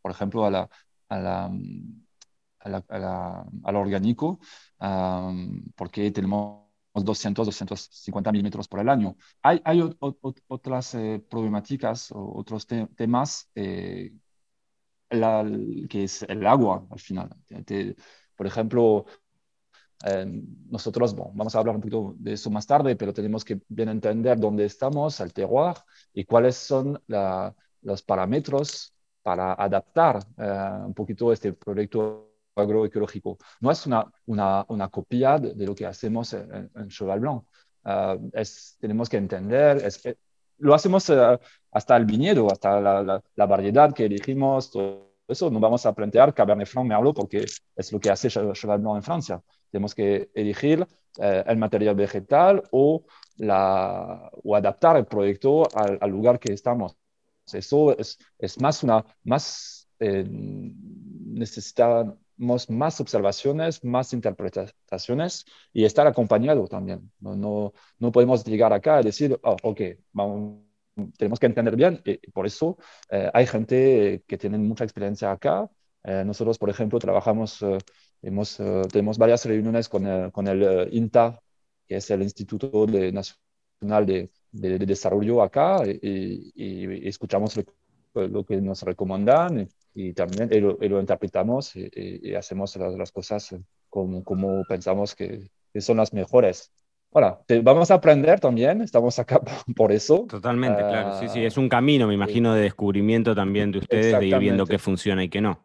por 0.02 0.12
ejemplo, 0.12 0.46
a 0.46 0.70
la, 1.10 1.48
mm, 1.48 2.04
al 2.60 3.76
orgánico, 3.76 4.40
porque 5.76 6.12
tenemos 6.12 6.64
200, 7.02 7.46
250 7.48 8.32
milímetros 8.32 8.68
por 8.68 8.80
el 8.80 8.90
año. 8.90 9.16
Hay, 9.42 9.62
hay 9.66 9.82
otras 10.48 10.96
eh, 10.96 11.24
problemáticas, 11.30 12.12
o 12.12 12.38
otros 12.38 12.68
temas, 12.68 13.50
eh, 13.56 14.14
que 15.90 16.04
es 16.04 16.24
el 16.24 16.46
agua 16.46 16.86
al 16.90 17.00
final. 17.00 17.30
por 18.36 18.48
ejemplo, 18.48 19.06
nosotros, 20.70 21.16
vamos 21.16 21.56
a 21.56 21.60
hablar 21.60 21.76
un 21.76 21.82
poquito 21.82 22.16
de 22.18 22.34
eso 22.34 22.50
más 22.50 22.68
tarde, 22.68 22.96
pero 22.96 23.14
tenemos 23.14 23.46
que 23.46 23.62
bien 23.70 23.90
entender 23.90 24.38
dónde 24.40 24.66
estamos, 24.66 25.20
el 25.20 25.34
terroir, 25.34 25.76
y 26.14 26.26
cuáles 26.26 26.56
son 26.58 27.02
los 27.82 28.02
parámetros 28.04 28.94
para 29.22 29.54
adaptar 29.54 30.20
eh, 30.38 30.84
un 30.86 30.94
poquito 30.94 31.32
este 31.32 31.54
proyecto 31.54 32.34
agroecológico. 32.56 33.38
No 33.62 33.72
es 33.72 33.86
una, 33.88 34.06
una, 34.26 34.66
una 34.68 34.90
copia 34.90 35.40
de, 35.40 35.66
lo 35.66 35.74
que 35.74 35.86
hacemos 35.86 36.34
en, 36.34 36.70
Cheval 36.90 37.20
Blanc. 37.22 37.44
Ah, 37.86 38.18
es, 38.34 38.78
tenemos 38.80 39.10
que 39.10 39.18
entender, 39.18 39.78
es, 39.78 40.02
lo 40.64 40.74
hacemos 40.74 41.10
eh, 41.10 41.40
hasta 41.72 41.98
el 41.98 42.06
viñedo, 42.06 42.52
hasta 42.52 42.80
la, 42.80 43.22
la, 43.36 43.46
variedad 43.46 43.94
que 43.94 44.06
elegimos, 44.06 44.72
todo 44.72 45.12
eso. 45.28 45.50
No 45.52 45.60
vamos 45.60 45.86
a 45.86 45.94
plantear 45.94 46.34
Cabernet 46.34 46.68
Franc 46.68 46.88
Merlot 46.88 47.16
porque 47.16 47.46
es 47.76 47.92
lo 47.92 48.00
que 48.00 48.10
hace 48.10 48.30
Cheval 48.30 48.80
Blanc 48.80 48.96
en 48.98 49.04
Francia. 49.04 49.42
Tenemos 49.70 49.94
que 49.94 50.30
elegir 50.34 50.88
eh, 51.20 51.44
el 51.46 51.58
material 51.58 51.96
vegetal 51.96 52.64
o, 52.72 53.04
la, 53.38 54.30
o 54.44 54.56
adaptar 54.56 54.98
el 54.98 55.06
proyecto 55.06 55.68
al, 55.76 55.98
al 56.02 56.10
lugar 56.10 56.40
que 56.40 56.54
estamos. 56.54 56.96
Eso 57.52 57.98
es, 57.98 58.18
es 58.40 58.60
más 58.62 58.84
una, 58.84 59.04
más 59.24 59.90
eh, 60.00 60.26
necesita 60.28 62.16
más 62.44 63.00
observaciones, 63.02 63.84
más 63.84 64.14
interpretaciones 64.14 65.46
y 65.72 65.86
estar 65.86 66.08
acompañado 66.08 66.68
también. 66.68 67.12
No, 67.20 67.74
no, 68.00 68.12
podemos 68.12 68.44
llegar 68.46 68.74
acá 68.74 69.02
y 69.02 69.04
decir, 69.04 69.40
oh, 69.44 69.58
ok, 69.64 69.82
tenemos 71.18 71.40
que 71.40 71.46
entender 71.46 71.76
bien. 71.76 72.02
Y 72.06 72.18
por 72.32 72.46
eso 72.46 72.78
eh, 73.10 73.30
hay 73.34 73.48
gente 73.48 74.24
que 74.28 74.38
tiene 74.38 74.58
mucha 74.58 74.84
experiencia 74.84 75.32
acá. 75.32 75.70
Eh, 76.04 76.24
nosotros, 76.26 76.58
por 76.58 76.70
ejemplo, 76.70 77.00
trabajamos, 77.00 77.62
eh, 77.62 77.78
hemos, 78.22 78.58
tenemos 78.92 79.18
varias 79.18 79.46
reuniones 79.46 79.90
con, 79.90 80.06
el, 80.06 80.32
con 80.32 80.48
el 80.48 80.90
INTA, 80.92 81.40
que 81.88 81.98
es 81.98 82.10
el 82.12 82.24
Instituto 82.24 82.86
de, 82.86 83.12
Nacional 83.12 84.06
de, 84.06 84.32
de, 84.52 84.80
Desarrollo 84.80 85.42
acá, 85.42 85.82
y, 85.86 86.52
y, 86.56 87.08
escuchamos 87.08 87.58
lo, 88.14 88.46
que 88.46 88.58
nos 88.62 88.82
recomiendan 88.84 89.70
y 89.94 90.14
también 90.14 90.50
lo, 90.62 91.00
interpretamos 91.00 91.76
y, 91.76 92.34
hacemos 92.36 92.76
las, 92.76 93.12
cosas 93.12 93.56
como, 93.90 94.24
como 94.24 94.64
pensamos 94.66 95.16
que, 95.16 95.50
son 95.80 95.98
las 95.98 96.14
mejores. 96.14 96.72
Ahora, 97.14 97.40
vamos 97.62 97.92
a 97.92 97.96
aprender 97.96 98.40
también, 98.40 98.82
estamos 98.82 99.20
acá 99.20 99.40
por 99.76 99.92
eso. 99.92 100.26
Totalmente, 100.28 100.82
claro, 100.82 101.20
sí, 101.20 101.28
sí, 101.30 101.46
es 101.46 101.58
un 101.58 101.70
camino, 101.70 102.08
me 102.08 102.14
imagino, 102.16 102.54
de 102.54 102.64
descubrimiento 102.64 103.36
también 103.36 103.72
de 103.72 103.80
ustedes, 103.80 104.20
de 104.20 104.28
ir 104.28 104.38
viendo 104.40 104.66
qué 104.66 104.80
funciona 104.80 105.24
y 105.24 105.30
qué 105.30 105.42
no. 105.42 105.60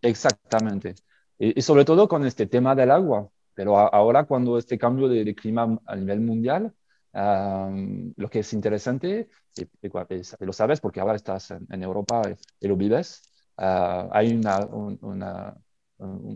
Exactamente. 0.00 0.94
Y, 1.38 1.60
sobre 1.62 1.84
todo 1.84 2.08
con 2.08 2.24
este 2.24 2.46
tema 2.46 2.74
del 2.74 2.90
agua, 2.90 3.28
pero 3.54 3.78
ahora 3.78 4.24
cuando 4.24 4.58
este 4.58 4.78
cambio 4.78 5.08
de, 5.08 5.34
clima 5.34 5.78
a 5.86 5.96
nivel 5.96 6.20
mundial, 6.20 6.72
lo 7.14 8.28
que 8.30 8.40
es 8.40 8.52
interesante, 8.52 9.28
y, 9.56 9.68
lo 10.40 10.52
sabes 10.52 10.80
porque 10.80 11.00
ahora 11.00 11.14
estás 11.14 11.50
en, 11.52 11.66
en 11.70 11.82
Europa 11.82 12.22
y 12.60 12.66
lo 12.66 12.76
vives, 12.76 13.22
Ah, 13.56 14.08
hay 14.10 14.32
una, 14.32 14.58
una, 14.66 15.54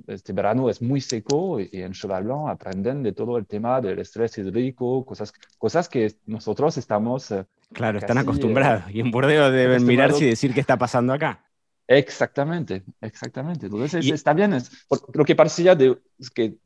este 0.06 0.32
verano 0.32 0.70
es 0.70 0.80
muy 0.80 1.00
seco 1.00 1.58
y, 1.60 1.68
en 1.72 1.92
Cheval 1.92 2.24
Blanc 2.24 2.48
aprenden 2.48 3.02
de 3.02 3.12
todo 3.12 3.38
el 3.38 3.46
tema 3.46 3.80
del 3.80 3.98
estrés 3.98 4.38
hídrico, 4.38 5.04
cosas, 5.04 5.32
cosas 5.58 5.88
que 5.88 6.14
nosotros 6.26 6.76
estamos... 6.78 7.30
Eh, 7.32 7.44
claro, 7.72 7.98
están 7.98 8.18
acostumbrados 8.18 8.84
y 8.90 9.00
en 9.00 9.10
Burdeos 9.10 9.52
deben 9.52 9.84
mirarse 9.84 10.24
y 10.24 10.28
decir 10.30 10.54
qué 10.54 10.60
está 10.60 10.76
pasando 10.76 11.12
acá. 11.12 11.44
Exactamente, 11.88 12.84
exactamente. 13.00 13.66
Entonces 13.66 14.06
está 14.06 14.32
bien. 14.34 14.52
Es, 14.52 14.70
lo 15.12 15.24
que 15.24 15.34
parecía 15.34 15.74
de, 15.74 15.98
que 16.34 16.56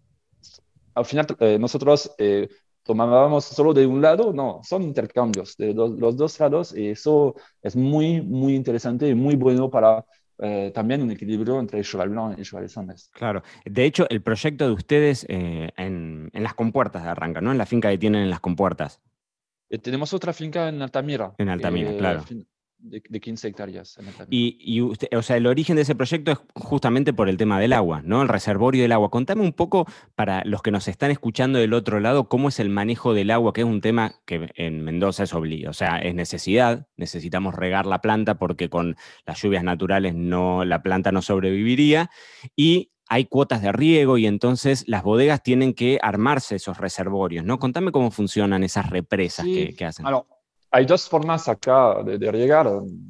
al 0.95 1.05
final 1.07 1.27
eh, 1.39 1.59
nosotros 1.59 2.13
eh, 2.19 2.49
tomábamos 2.83 3.45
solo 3.45 3.73
de 3.73 3.87
un 3.87 4.01
lado, 4.01 4.33
no, 4.33 4.61
son 4.63 4.83
intercambios 4.83 5.57
de 5.57 5.75
los, 5.75 5.91
los 5.93 6.17
dos 6.17 6.39
lados 6.41 6.77
y 6.77 6.89
eso 6.89 7.35
es 7.63 7.77
muy, 7.77 8.21
muy 8.21 8.55
interesante 8.55 9.09
y 9.09 9.15
muy 9.15 9.37
bueno 9.37 9.71
para 9.71 10.05
eh, 10.39 10.73
también 10.75 11.03
un 11.03 11.11
equilibrio 11.11 11.61
entre 11.61 11.83
Cheval 11.83 12.09
Blanc 12.09 12.39
y 12.39 12.43
Cheval 12.43 12.69
Sandes. 12.69 13.11
Claro, 13.13 13.43
de 13.65 13.85
hecho, 13.85 14.07
el 14.11 14.23
proyecto 14.23 14.67
de 14.67 14.73
ustedes 14.73 15.25
eh, 15.29 15.71
en, 15.77 16.31
en, 16.33 16.43
las 16.43 16.55
compuertas 16.55 17.05
de 17.05 17.11
Arranca, 17.11 17.41
¿no? 17.41 17.53
En 17.53 17.59
la 17.59 17.67
finca 17.67 17.91
que 17.91 17.99
tienen 17.99 18.23
en 18.23 18.31
las 18.31 18.41
compuertas. 18.41 19.01
Eh, 19.71 19.79
tenemos 19.79 20.13
otra 20.13 20.33
finca 20.33 20.69
en 20.69 20.83
Altamira. 20.83 21.33
En 21.39 21.49
Altamira, 21.49 21.97
claro. 21.97 22.25
De, 22.83 23.21
15 23.21 23.49
hectáreas. 23.49 23.97
y, 24.29 24.81
usted, 24.81 25.09
o 25.17 25.23
sea, 25.23 25.37
el 25.37 25.47
origen 25.47 25.77
de 25.77 25.83
ese 25.83 25.95
proyecto 25.95 26.33
es 26.33 26.39
justamente 26.55 27.13
por 27.13 27.29
el 27.29 27.37
tema 27.37 27.61
del 27.61 27.73
agua, 27.73 28.03
¿no? 28.05 28.23
El 28.23 28.29
reservorio 28.29 28.83
del 28.83 28.93
agua. 28.93 29.11
Contame 29.11 29.43
un 29.43 29.53
poco 29.53 29.87
para 30.15 30.43
los 30.45 30.63
que 30.63 30.71
nos 30.71 30.89
están 30.89 31.11
escuchando 31.11 31.59
del 31.59 31.75
otro 31.75 32.01
lado, 32.01 32.29
cómo 32.29 32.49
es 32.49 32.59
el 32.61 32.69
manejo 32.69 33.15
del 33.15 33.31
agua, 33.31 33.53
que 33.53 33.63
es 33.63 33.67
un 33.67 33.81
tema 33.81 34.15
que 34.27 34.51
en 34.57 34.83
Mendoza 34.83 35.23
es 35.25 35.35
obligado, 35.35 35.71
o 35.71 35.75
sea, 35.75 35.99
es 35.99 36.15
necesidad, 36.15 36.89
necesitamos 36.97 37.55
regar 37.55 37.87
la 37.87 38.01
planta 38.01 38.39
porque 38.39 38.69
con 38.69 38.97
las 39.27 39.41
lluvias 39.41 39.65
naturales 39.65 40.15
no, 40.15 40.65
la 40.65 40.83
planta 40.83 41.13
no 41.13 41.23
sobreviviría. 41.23 42.11
Y 42.57 42.91
hay 43.09 43.27
cuotas 43.27 43.61
de 43.61 43.73
riego 43.73 44.17
y 44.17 44.27
entonces 44.27 44.85
las 44.87 45.03
bodegas 45.03 45.43
tienen 45.43 45.75
que 45.75 45.99
armarse 46.01 46.57
esos 46.57 46.79
reservorios, 46.79 47.45
¿no? 47.45 47.59
Contame 47.59 47.93
cómo 47.93 48.11
funcionan 48.11 48.65
esas 48.65 48.89
represas 48.89 49.45
que, 49.45 49.85
hacen 49.85 50.07
hay 50.73 50.87
dos 50.87 51.09
formas 51.09 51.49
acá 51.49 52.03
de, 52.03 52.19
de 52.19 52.33
riegar. 52.33 52.67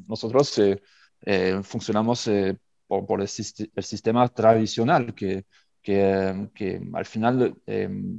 Nosotros 0.08 0.58
eh, 0.58 0.82
eh, 1.22 1.60
funcionamos 1.62 2.26
eh, 2.26 2.58
por, 2.86 3.20
el, 3.20 3.28
sistema 3.28 4.28
tradicional, 4.28 5.14
que, 5.14 5.46
que, 5.80 6.50
que 6.54 6.80
al 6.92 7.06
final 7.06 7.56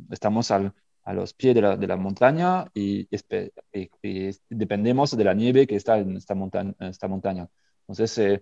estamos 0.10 0.50
al, 0.50 0.74
a 1.04 1.14
los 1.14 1.34
pies 1.34 1.56
de 1.56 1.62
la, 1.62 1.78
de 1.78 1.88
la 1.88 1.98
montaña 1.98 2.66
y, 2.74 3.08
dependemos 4.50 5.16
de 5.16 5.24
la 5.24 5.34
nieve 5.34 5.68
que 5.68 5.76
está 5.76 6.00
en 6.00 6.18
esta, 6.18 6.34
montaña. 6.34 6.74
esta 6.80 7.08
montaña. 7.08 7.48
Entonces, 7.82 8.42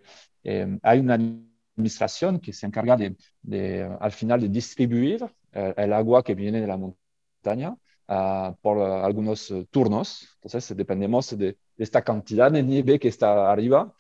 hay 0.83 0.99
una 0.99 1.15
administración 1.15 2.39
que 2.39 2.53
se 2.53 2.67
encarga 2.67 2.95
de, 2.95 3.17
de, 3.41 3.97
al 3.99 4.11
final 4.11 4.39
de 4.39 4.49
distribuir 4.49 5.25
el 5.51 5.93
agua 5.93 6.23
que 6.23 6.35
viene 6.35 6.61
de 6.61 6.67
la 6.67 6.77
montaña 6.77 7.75
Ah, 8.07 8.53
por 8.61 8.79
algunos 8.79 9.51
eh, 9.51 9.65
turnos. 9.71 10.27
Entonces, 10.35 10.75
dependemos 10.75 11.37
de, 11.37 11.57
esta 11.77 12.01
cantidad 12.01 12.51
de 12.51 12.61
nieve 12.61 12.99
que 12.99 13.07
está 13.07 13.51
arriba. 13.51 13.93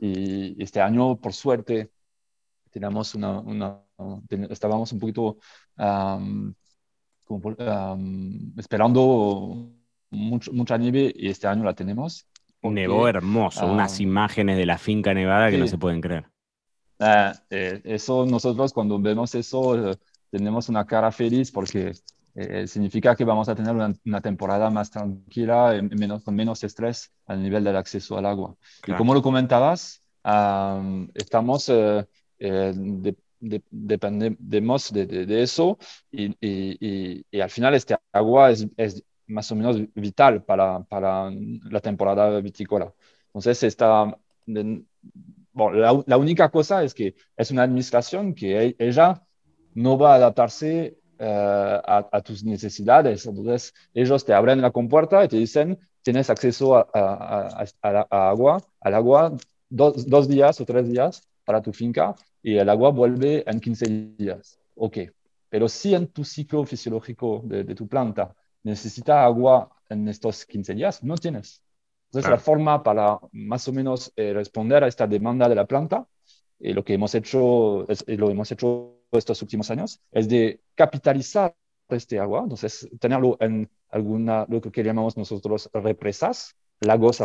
Y 0.00 0.62
este 0.62 0.80
año, 0.80 1.16
por 1.16 1.32
suerte, 1.32 1.90
tenemos 2.70 3.14
una, 3.14 3.82
estábamos 4.48 4.92
un 4.92 4.98
poquito 4.98 5.38
esperando 8.56 9.70
mucha 10.10 10.78
nieve 10.78 11.12
y 11.14 11.28
este 11.28 11.46
año 11.46 11.64
la 11.64 11.74
tenemos. 11.74 12.26
Nevó 12.62 13.06
hermoso, 13.06 13.66
unas 13.66 14.00
imágenes 14.00 14.56
de 14.56 14.66
la 14.66 14.78
finca 14.78 15.14
nevada 15.14 15.50
que 15.50 15.58
no 15.58 15.66
se 15.66 15.78
pueden 15.78 16.00
creer. 16.00 16.24
Ah, 16.98 17.32
eh, 17.50 17.80
eso, 17.84 18.26
nosotros 18.26 18.72
cuando 18.72 18.98
vemos 18.98 19.34
eso, 19.34 19.90
eh, 19.90 19.96
tenemos 20.30 20.68
una 20.68 20.84
cara 20.84 21.12
feliz 21.12 21.52
porque 21.52 21.92
eh, 22.34 22.66
significa 22.66 23.16
que 23.16 23.24
vamos 23.24 23.48
a 23.48 23.54
tener 23.54 23.74
una, 24.04 24.20
temporada 24.20 24.70
más 24.70 24.90
tranquila, 24.90 25.80
menos, 25.82 26.22
con 26.22 26.34
menos 26.34 26.62
estrés 26.62 27.12
al 27.26 27.42
nivel 27.42 27.64
del 27.64 27.76
acceso 27.76 28.16
al 28.16 28.26
agua. 28.26 28.54
Y 28.86 28.92
como 28.92 29.14
lo 29.14 29.22
comentabas, 29.22 30.02
estamos, 31.14 31.68
eh, 31.68 32.06
eh, 32.38 33.14
dependemos 33.40 34.92
de, 34.92 35.42
eso 35.42 35.78
y, 36.10 36.34
y, 36.40 37.40
al 37.40 37.50
final 37.50 37.74
este 37.74 37.96
agua 38.12 38.50
es, 38.50 38.66
es 38.76 39.02
más 39.26 39.50
o 39.52 39.56
menos 39.56 39.80
vital 39.94 40.42
para, 40.44 40.82
para, 40.84 41.30
la 41.30 41.80
temporada 41.80 42.40
vitícola. 42.40 42.92
Entonces, 43.26 43.62
está, 43.62 44.16
la, 44.46 46.02
la, 46.06 46.16
única 46.16 46.50
cosa 46.50 46.82
es 46.82 46.94
que 46.94 47.14
es 47.36 47.50
una 47.50 47.62
administración 47.62 48.34
que 48.34 48.76
ella 48.78 49.22
no 49.74 49.98
va 49.98 50.12
a 50.12 50.16
adaptarse 50.16 50.98
eh, 51.18 51.80
a, 51.84 52.20
tus 52.22 52.44
necesidades. 52.44 53.26
Entonces, 53.26 53.74
ellos 53.92 54.24
te 54.24 54.32
abren 54.32 54.60
la 54.60 54.70
compuerta 54.70 55.24
y 55.24 55.28
te 55.28 55.36
dicen, 55.36 55.78
tienes 56.02 56.30
acceso 56.30 56.76
a, 56.76 57.66
agua, 58.10 58.62
al 58.80 58.94
agua 58.94 59.36
dos, 59.68 60.28
días 60.28 60.60
o 60.60 60.64
tres 60.64 60.88
días 60.88 61.28
para 61.44 61.60
tu 61.60 61.72
finca 61.72 62.14
y 62.42 62.56
el 62.56 62.68
agua 62.68 62.90
vuelve 62.90 63.42
en 63.50 63.60
15 63.60 64.14
días. 64.16 64.58
Ok, 64.76 64.98
pero 65.48 65.68
si 65.68 65.94
en 65.94 66.06
tu 66.08 66.24
ciclo 66.24 66.64
fisiológico 66.64 67.42
de, 67.44 67.64
tu 67.74 67.88
planta 67.88 68.34
necesita 68.62 69.24
agua 69.24 69.70
en 69.88 70.08
estos 70.08 70.44
15 70.46 70.74
días, 70.74 71.02
no 71.02 71.16
tienes. 71.16 71.62
Entonces, 72.10 72.30
la 72.30 72.38
forma 72.38 72.82
para 72.82 73.18
más 73.32 73.68
o 73.68 73.72
menos 73.72 74.12
eh, 74.16 74.32
responder 74.32 74.84
a 74.84 74.88
esta 74.88 75.06
demanda 75.06 75.48
de 75.48 75.54
la 75.54 75.66
planta, 75.66 76.06
y 76.60 76.72
lo 76.72 76.84
que 76.84 76.94
hemos 76.94 77.14
hecho, 77.14 77.88
es, 77.88 78.04
lo 78.06 78.30
hemos 78.30 78.50
hecho 78.52 78.98
estos 79.12 79.40
últimos 79.42 79.70
años, 79.70 80.00
es 80.12 80.28
de 80.28 80.60
capitalizar 80.74 81.54
este 81.88 82.18
agua, 82.18 82.42
entonces 82.42 82.88
tenerlo 83.00 83.36
en 83.40 83.70
alguna, 83.90 84.46
lo 84.48 84.60
que 84.60 84.82
llamamos 84.82 85.16
nosotros 85.16 85.70
represas, 85.72 86.54
lagos 86.80 87.22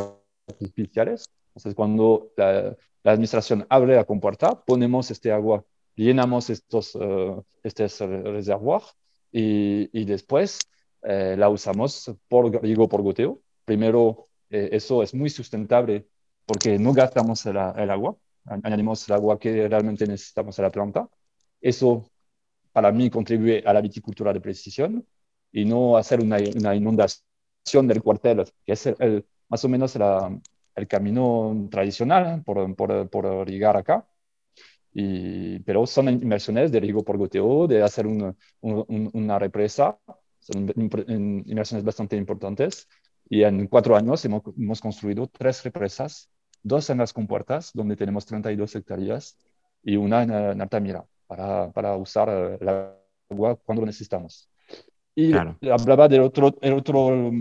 artificiales. 0.47 1.29
Entonces, 1.49 1.75
cuando 1.75 2.31
la, 2.38 2.75
administración 3.03 3.65
abre 3.69 3.95
la 3.95 4.05
compuerta, 4.05 4.63
ponemos 4.63 5.12
este 5.12 5.31
agua, 5.31 5.65
llenamos 5.95 6.49
estos, 6.49 6.95
uh, 6.95 7.43
reservorios 7.63 8.95
y, 9.31 9.89
y, 9.91 10.05
después 10.05 10.60
eh, 11.03 11.36
la 11.38 11.49
usamos 11.49 12.12
por 12.29 12.62
riego 12.62 12.88
por 12.88 13.01
goteo. 13.01 13.41
Primero, 13.65 14.27
eh, 14.49 14.69
eso 14.71 15.03
es 15.03 15.13
muy 15.13 15.29
sustentable 15.29 16.08
porque 16.45 16.79
no 16.79 16.93
gastamos 16.93 17.45
el, 17.45 17.58
el 17.58 17.89
agua, 17.89 18.15
añadimos 18.45 19.08
el 19.08 19.15
agua 19.15 19.39
que 19.39 19.67
realmente 19.67 20.06
necesitamos 20.08 20.58
a 20.60 20.63
la 20.63 20.71
planta 20.71 21.10
eso, 21.63 22.12
para 22.73 22.91
mí, 22.91 23.10
contribuye 23.10 23.63
a 23.65 23.73
la 23.73 23.82
viticultura 23.82 24.34
de 24.34 24.41
precisión 24.41 25.08
y 25.51 25.65
no 25.65 25.97
hacer 25.97 26.19
una, 26.21 26.38
una 26.56 26.75
inundación 26.75 27.88
del 27.88 28.03
cuartel, 28.03 28.43
que 28.65 28.73
es 28.73 28.86
el, 28.88 29.25
más 29.47 29.63
o 29.65 29.69
menos 29.69 29.95
el 30.75 30.88
camino 30.88 31.67
tradicional 31.71 32.43
por, 32.43 32.75
por, 32.75 33.10
por 33.10 33.25
irrigar 33.47 33.77
acá. 33.77 34.08
Y, 34.93 35.60
pero 35.60 35.88
son 35.88 36.10
inversiones 36.10 36.71
de 36.71 36.79
riego 36.79 37.03
por 37.03 37.17
goteo, 37.17 37.67
de 37.67 37.82
hacer 37.82 38.06
una 38.62 39.39
represa, 39.39 39.97
son 40.39 40.71
inversiones 40.75 41.84
bastante 41.86 42.17
importantes. 42.17 42.88
Y 43.29 43.43
en 43.43 43.67
cuatro 43.67 43.95
años 43.95 44.23
hemos, 44.25 44.43
hemos, 44.58 44.82
construido 44.82 45.27
tres 45.27 45.63
represas, 45.63 46.29
dos 46.63 46.89
en 46.89 46.97
las 46.97 47.13
compuertas, 47.13 47.71
donde 47.73 47.95
tenemos 47.95 48.26
32 48.26 48.76
hectáreas, 48.76 49.38
y 49.84 49.97
una 49.97 50.23
en, 50.23 50.32
en 50.32 50.62
Altamira 50.62 51.06
para, 51.28 51.71
para 51.71 51.95
usar 51.97 52.30
eh, 52.30 52.58
el 52.60 52.69
agua 53.30 53.58
cuando 53.58 53.86
necesitamos. 53.86 54.49
Y 55.15 55.34
hablaba 55.69 56.08
de 56.08 56.19
otro, 56.19 56.56
el 56.62 56.73
otro, 56.73 57.32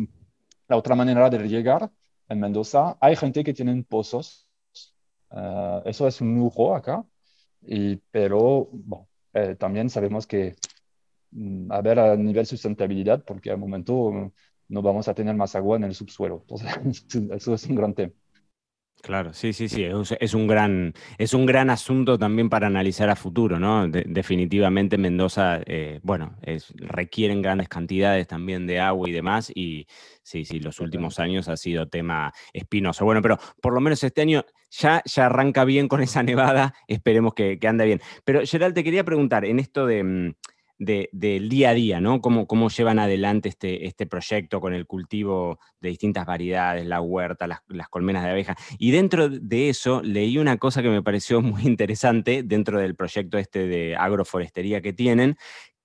la 0.68 0.76
otra 0.76 0.94
manera 0.94 1.30
de 1.30 1.48
llegar 1.48 1.90
en 2.28 2.40
Mendoza. 2.40 2.96
Hay 3.00 3.16
gente 3.16 3.42
que 3.42 3.54
tiene 3.54 3.82
pozos. 3.84 4.46
Uh, 5.30 5.80
eso 5.86 6.06
es 6.06 6.20
un 6.20 6.34
lujo 6.34 6.74
acá. 6.74 7.04
Y, 7.62 7.96
pero 8.10 8.68
bueno, 8.72 9.08
eh, 9.32 9.54
también 9.54 9.88
sabemos 9.88 10.26
que 10.26 10.56
mm, 11.30 11.72
a 11.72 11.80
ver 11.80 11.98
a 11.98 12.16
nivel 12.16 12.44
sustentabilidad, 12.44 13.24
porque 13.24 13.50
al 13.50 13.58
momento 13.58 14.32
no 14.68 14.82
vamos 14.82 15.08
a 15.08 15.14
tener 15.14 15.34
más 15.34 15.54
agua 15.54 15.76
en 15.76 15.84
el 15.84 15.94
subsuelo. 15.94 16.44
Entonces, 16.48 17.30
eso 17.30 17.54
es 17.54 17.66
un 17.66 17.76
gran 17.76 17.94
tema. 17.94 18.12
Claro, 19.02 19.34
sí, 19.34 19.52
sí, 19.52 19.68
sí, 19.68 19.84
es, 20.20 20.34
un 20.34 20.46
gran, 20.46 20.94
es 21.18 21.34
un 21.34 21.44
gran 21.44 21.70
asunto 21.70 22.18
también 22.18 22.48
para 22.48 22.68
analizar 22.68 23.10
a 23.10 23.16
futuro, 23.16 23.58
¿no? 23.58 23.88
definitivamente 23.88 24.96
Mendoza, 24.96 25.60
eh, 25.66 25.98
bueno, 26.04 26.36
es, 26.40 26.72
requieren 26.76 27.42
grandes 27.42 27.68
cantidades 27.68 28.28
también 28.28 28.64
de 28.64 28.78
agua 28.78 29.08
y 29.08 29.12
demás, 29.12 29.50
y 29.52 29.88
sí, 30.22 30.44
sí, 30.44 30.60
los 30.60 30.78
últimos 30.78 31.18
años 31.18 31.48
ha 31.48 31.56
sido 31.56 31.88
tema 31.88 32.32
espinoso. 32.52 33.04
Bueno, 33.04 33.22
pero 33.22 33.40
por 33.60 33.74
lo 33.74 33.80
menos 33.80 34.04
este 34.04 34.22
año 34.22 34.44
ya, 34.70 35.02
ya 35.04 35.26
arranca 35.26 35.64
bien 35.64 35.88
con 35.88 36.00
esa 36.00 36.22
nevada, 36.22 36.72
esperemos 36.86 37.34
que, 37.34 37.58
que 37.58 37.66
ande 37.66 37.84
bien. 37.86 38.00
Pero 38.24 38.42
Gerald, 38.46 38.72
te 38.72 38.84
quería 38.84 39.02
preguntar, 39.02 39.44
en 39.44 39.58
esto 39.58 39.84
de... 39.84 40.34
Del 40.84 41.48
día 41.48 41.70
a 41.70 41.74
día, 41.74 42.00
¿no? 42.00 42.20
Cómo, 42.20 42.48
cómo 42.48 42.68
llevan 42.68 42.98
adelante 42.98 43.48
este, 43.48 43.86
este 43.86 44.04
proyecto 44.06 44.60
con 44.60 44.74
el 44.74 44.84
cultivo 44.84 45.60
de 45.80 45.90
distintas 45.90 46.26
variedades, 46.26 46.86
la 46.86 47.00
huerta, 47.00 47.46
las, 47.46 47.60
colmenas 47.88 48.24
de 48.24 48.30
abeja. 48.30 48.56
Y 48.78 48.90
dentro 48.90 49.28
de 49.28 49.68
eso 49.68 50.02
leí 50.02 50.38
una 50.38 50.56
cosa 50.56 50.82
que 50.82 50.88
me 50.88 51.02
pareció 51.02 51.40
muy 51.42 51.62
interesante 51.62 52.42
dentro 52.42 52.80
del 52.80 52.96
proyecto 52.96 53.38
este 53.38 53.68
de 53.68 53.94
agroforestería 53.94 54.80
que 54.80 54.92
tienen, 54.92 55.36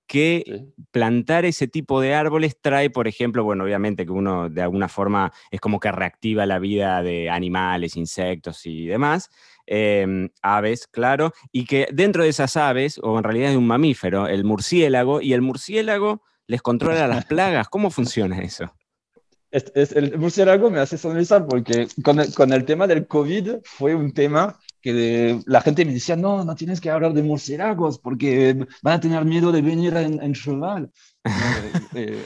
que 0.08 0.72
plantar 0.92 1.46
ese 1.46 1.68
tipo 1.68 2.02
de 2.02 2.16
árboles 2.16 2.58
trae, 2.60 2.90
por 2.90 3.08
ejemplo, 3.08 3.44
bueno, 3.44 3.66
obviamente 3.66 4.06
que 4.06 4.12
uno 4.12 4.50
de 4.50 4.62
alguna 4.62 4.88
forma 4.88 5.32
es 5.52 5.60
como 5.60 5.80
que 5.80 5.92
reactiva 5.92 6.46
la 6.46 6.60
vida 6.60 7.04
de 7.04 7.30
animales, 7.30 7.98
insectos 7.98 8.66
y 8.66 8.88
demás, 8.88 9.30
Em, 9.70 10.30
aves, 10.42 10.88
claro, 10.88 11.34
y 11.52 11.66
que 11.66 11.90
dentro 11.92 12.24
de 12.24 12.30
esas 12.30 12.56
aves, 12.56 13.02
o 13.04 13.18
en 13.18 13.24
realidad 13.26 13.52
es 13.52 13.58
un 13.58 13.68
mamífero, 13.68 14.28
el 14.28 14.46
murciélago, 14.46 15.20
y 15.22 15.34
el 15.34 15.42
murciélago 15.42 16.22
les 16.48 16.62
controla 16.62 17.06
las 17.06 17.26
plagas. 17.26 17.68
¿Cómo 17.68 17.92
funciona 17.92 18.40
eso? 18.40 18.74
Es, 19.52 19.92
el 19.92 20.18
murciélago 20.18 20.70
me 20.70 20.80
hace 20.80 20.98
sonrisar 20.98 21.46
porque 21.48 21.88
con 22.02 22.20
el, 22.20 22.34
con 22.34 22.54
el, 22.54 22.64
tema 22.64 22.88
del 22.88 23.08
COVID 23.08 23.58
fue 23.64 23.94
un 23.94 24.14
tema 24.14 24.58
que 24.82 25.40
la 25.46 25.60
gente 25.60 25.84
me 25.84 25.94
decía, 25.94 26.16
no, 26.16 26.46
no 26.46 26.56
tienes 26.56 26.80
que 26.80 26.90
hablar 26.90 27.12
de 27.14 27.24
murciélagos 27.24 28.00
porque 28.00 28.66
van 28.82 28.94
a 28.94 29.00
tener 29.02 29.26
miedo 29.26 29.52
de 29.52 29.62
venir 29.62 29.96
en, 29.98 30.22
en 30.22 30.34
cheval. 30.34 30.92
Eh, 31.94 32.24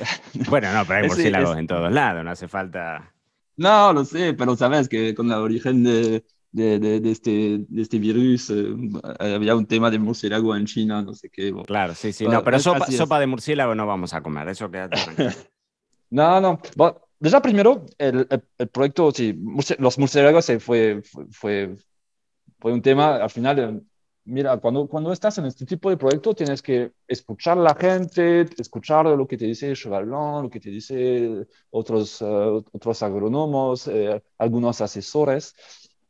bueno, 0.49 0.73
no, 0.73 0.85
pero 0.85 0.99
hay 0.99 1.07
murciélagos 1.07 1.57
en 1.57 1.65
todos 1.65 1.91
lados, 1.91 2.23
no 2.23 2.31
hace 2.31 2.47
falta... 2.47 3.13
No, 3.57 3.93
lo 3.93 4.05
sé, 4.05 4.33
pero 4.33 4.55
sabes 4.55 4.89
que 4.89 5.13
con 5.13 5.27
el 5.27 5.37
origen 5.37 5.83
de, 5.83 6.23
de, 6.51 6.79
de, 6.79 7.11
este, 7.11 7.65
de 7.67 7.81
este 7.81 7.97
virus 7.99 8.49
eh, 8.49 8.75
había 9.19 9.55
un 9.55 9.65
tema 9.65 9.89
de 9.89 9.99
murciélago 9.99 10.55
en 10.55 10.65
China, 10.65 11.01
no 11.01 11.13
sé 11.13 11.29
qué. 11.29 11.53
Claro, 11.65 11.95
sí, 11.95 12.11
sí, 12.11 12.27
no, 12.27 12.43
pero 12.43 12.59
sopa, 12.59 12.87
sopa, 12.87 13.19
de 13.19 13.27
murciélago 13.27 13.75
no 13.75 13.87
vamos 13.87 14.13
a 14.13 14.21
comer, 14.21 14.49
eso 14.49 14.69
queda 14.69 14.89
No, 16.09 16.41
no, 16.41 16.59
bueno, 16.75 16.99
ya 17.19 17.41
primero, 17.41 17.85
el, 17.97 18.27
el, 18.57 18.67
proyecto, 18.67 19.11
sí, 19.11 19.39
los 19.79 19.97
murciélagos 19.97 20.51
fue, 20.59 21.01
fue, 21.31 21.75
fue 22.59 22.73
un 22.73 22.81
tema, 22.81 23.15
al 23.15 23.29
final 23.29 23.59
eh, 23.59 23.81
mira, 24.25 24.57
cuando, 24.57 24.87
cuando 24.87 25.11
estás 25.11 25.37
en 25.37 25.45
este 25.45 25.65
tipo 25.65 25.89
de 25.89 25.97
proyecto 25.97 26.33
tienes 26.33 26.61
que 26.61 26.91
escuchar 27.07 27.57
a 27.57 27.61
la 27.61 27.75
gente, 27.75 28.45
escuchar 28.57 29.05
lo 29.05 29.27
que 29.27 29.37
te 29.37 29.45
dice 29.45 29.73
Cheval 29.73 30.07
lo 30.09 30.49
que 30.49 30.59
te 30.59 30.69
dice 30.69 31.47
otros, 31.69 32.21
uh, 32.21 32.63
otros 32.71 33.03
agrónomos, 33.03 33.87
eh, 33.87 34.21
algunos 34.37 34.81
asesores. 34.81 35.55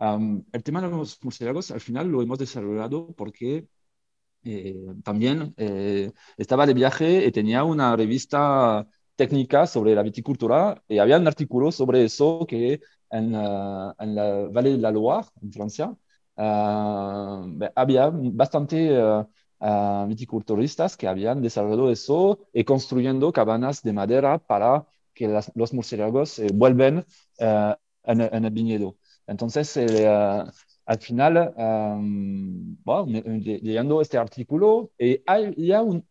Um, 0.01 0.43
el 0.51 0.63
tema 0.63 0.81
de 0.81 0.89
los 0.89 1.23
murciélagos 1.23 1.69
al 1.69 1.79
final 1.79 2.07
lo 2.07 2.23
hemos 2.23 2.39
desarrollado 2.39 3.13
porque 3.15 3.67
eh, 4.43 4.75
también 5.03 5.53
eh, 5.57 6.11
estaba 6.37 6.65
de 6.65 6.73
viaje 6.73 7.25
y 7.27 7.31
tenía 7.31 7.63
una 7.63 7.95
revista 7.95 8.87
técnica 9.15 9.67
sobre 9.67 9.93
la 9.93 10.01
viticultura 10.03 10.81
y 10.87 10.97
había 10.97 11.17
un 11.19 11.27
artículo 11.27 11.71
sobre 11.71 12.03
eso 12.05 12.45
que 12.47 12.81
en, 13.11 13.35
uh, 13.35 13.93
en 13.99 14.15
la 14.15 14.47
Vallée 14.49 14.71
de 14.71 14.79
la 14.79 14.91
Loire, 14.91 15.27
en 15.41 15.51
Francia, 15.53 15.95
uh, 16.37 17.59
había 17.75 18.09
bastante 18.11 18.99
uh, 18.99 20.07
viticulturistas 20.07 20.97
que 20.97 21.07
habían 21.07 21.41
desarrollado 21.43 21.91
eso 21.91 22.39
y 22.53 22.63
construyendo 22.63 23.31
cabanas 23.31 23.83
de 23.83 23.93
madera 23.93 24.39
para 24.39 24.87
que 25.13 25.27
los 25.55 25.73
murciélagos 25.73 26.39
eh, 26.39 26.47
vuelvan 26.53 27.05
en, 27.37 28.21
en, 28.21 28.45
el 28.45 28.51
viñedo. 28.51 28.97
Entonces, 29.31 29.77
eh, 29.77 30.07
al 30.85 30.99
final, 30.99 31.53
um, 31.55 32.75
bueno, 32.83 33.23
leyendo 33.41 34.01
este 34.01 34.17
artículo, 34.17 34.91
y 34.99 35.21
hay 35.25 35.71
un, 35.79 36.05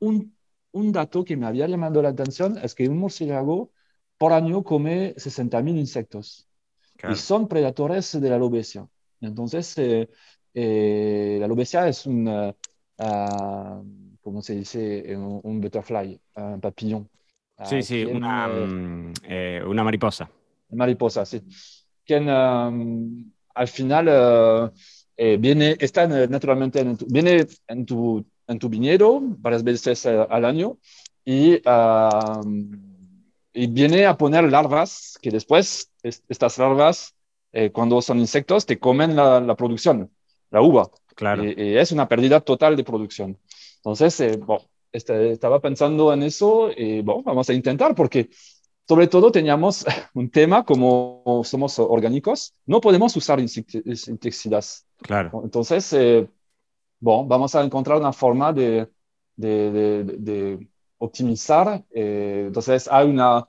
un, 0.00 0.34
un, 0.72 0.92
dato 0.92 1.22
que 1.22 1.36
me 1.36 1.46
había 1.46 1.66
llamado 1.66 2.00
la 2.00 2.08
atención, 2.08 2.58
es 2.62 2.74
que 2.74 2.88
un 2.88 2.96
murciélago 2.96 3.70
por 4.16 4.32
año 4.32 4.62
come 4.64 5.14
60.000 5.16 5.76
insectos. 5.76 6.48
Claro. 6.96 7.14
Y 7.14 7.18
son 7.18 7.46
predadores 7.46 8.18
de 8.18 8.30
la 8.30 8.36
alopecia. 8.36 8.88
Entonces, 9.20 9.76
eh, 9.76 10.08
eh, 10.54 11.36
la 11.38 11.44
alopecia 11.44 11.86
es 11.86 12.06
un, 12.06 12.26
uh, 12.26 12.54
¿cómo 14.22 14.40
se 14.40 14.54
dice? 14.54 15.14
Un, 15.14 15.40
un 15.42 15.60
butterfly, 15.60 16.18
un 16.36 16.60
papillón. 16.62 17.10
Sí, 17.64 17.76
uh, 17.76 17.82
sí, 17.82 18.04
una, 18.06 18.48
mm, 18.48 19.12
eh, 19.24 19.62
una 19.66 19.84
mariposa. 19.84 20.30
Mariposa, 20.70 21.26
sí. 21.26 21.42
Quien 22.06 22.28
um, 22.28 23.32
al 23.54 23.68
final 23.68 24.08
uh, 24.08 24.70
eh, 25.16 25.36
viene, 25.38 25.76
está 25.80 26.06
naturalmente 26.06 26.80
en 26.80 26.96
tu, 26.96 27.06
viene 27.06 27.46
en 27.66 27.84
tu, 27.84 28.24
en 28.46 28.58
tu 28.58 28.68
viñedo 28.68 29.20
varias 29.20 29.64
veces 29.64 30.06
al 30.06 30.44
año 30.44 30.78
y, 31.24 31.60
y 33.52 33.66
viene 33.66 34.06
a 34.06 34.16
poner 34.16 34.44
larvas 34.44 35.18
que 35.20 35.30
después 35.30 35.90
estas 36.02 36.58
larvas 36.58 37.16
eh, 37.52 37.70
cuando 37.72 38.02
son 38.02 38.18
insectos, 38.18 38.66
te 38.66 38.78
comen 38.78 39.16
la, 39.16 39.40
la 39.40 39.54
producción, 39.56 40.10
la 40.50 40.60
uva. 40.60 40.90
Claro. 41.14 41.42
Y, 41.42 41.54
y, 41.56 41.78
es 41.78 41.90
una 41.90 42.06
pérdida 42.06 42.40
total 42.40 42.76
de 42.76 42.84
producción. 42.84 43.38
Entonces, 43.76 44.20
eh, 44.20 44.36
bueno, 44.36 44.66
este, 44.92 45.30
estaba 45.30 45.58
pensando 45.60 46.12
en 46.12 46.22
eso 46.22 46.70
y 46.76 47.00
bueno, 47.00 47.22
vamos 47.22 47.48
a 47.48 47.54
intentar 47.54 47.94
porque 47.94 48.28
sobre 48.88 49.08
todo 49.08 49.32
teníamos 49.32 49.84
un 50.14 50.30
tema 50.30 50.64
como 50.64 51.42
somos 51.44 51.78
orgánicos, 51.78 52.54
no 52.66 52.80
podemos 52.80 53.16
usar 53.16 53.40
insecticidas. 53.40 54.86
Claro. 54.98 55.40
Entonces, 55.44 55.92
eh, 55.92 56.28
bueno, 57.00 57.26
vamos 57.26 57.54
a 57.54 57.64
encontrar 57.64 57.98
una 57.98 58.12
forma 58.12 58.52
de, 58.52 58.88
de, 59.36 59.70
de, 59.70 60.04
de 60.04 60.68
optimizar. 60.98 61.84
Eh, 61.90 62.44
entonces, 62.46 62.88
hay 62.90 63.08
una, 63.08 63.46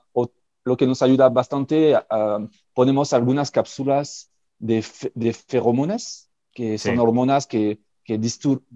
lo 0.64 0.76
que 0.76 0.86
nos 0.86 1.02
ayuda 1.02 1.28
bastante, 1.28 1.94
uh, 1.96 2.48
ponemos 2.74 3.12
algunas 3.12 3.50
cápsulas 3.50 4.30
de, 4.58 4.84
de 5.14 5.32
feromonas, 5.32 6.30
que 6.52 6.76
son 6.78 6.98
hormonas 6.98 7.46
que, 7.46 7.80
que 8.04 8.20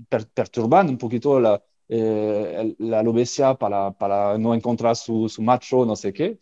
per, 0.08 0.26
perturban 0.28 0.88
un 0.88 0.98
poquito 0.98 1.38
la, 1.38 1.62
eh, 1.94 2.74
la 2.78 3.00
alopecia 3.00 3.54
para, 3.54 3.90
para, 3.90 4.38
no 4.38 4.54
encontrar 4.54 4.96
su, 4.96 5.28
su, 5.28 5.42
macho, 5.42 5.84
no 5.84 5.94
sé 5.94 6.10
qué. 6.10 6.38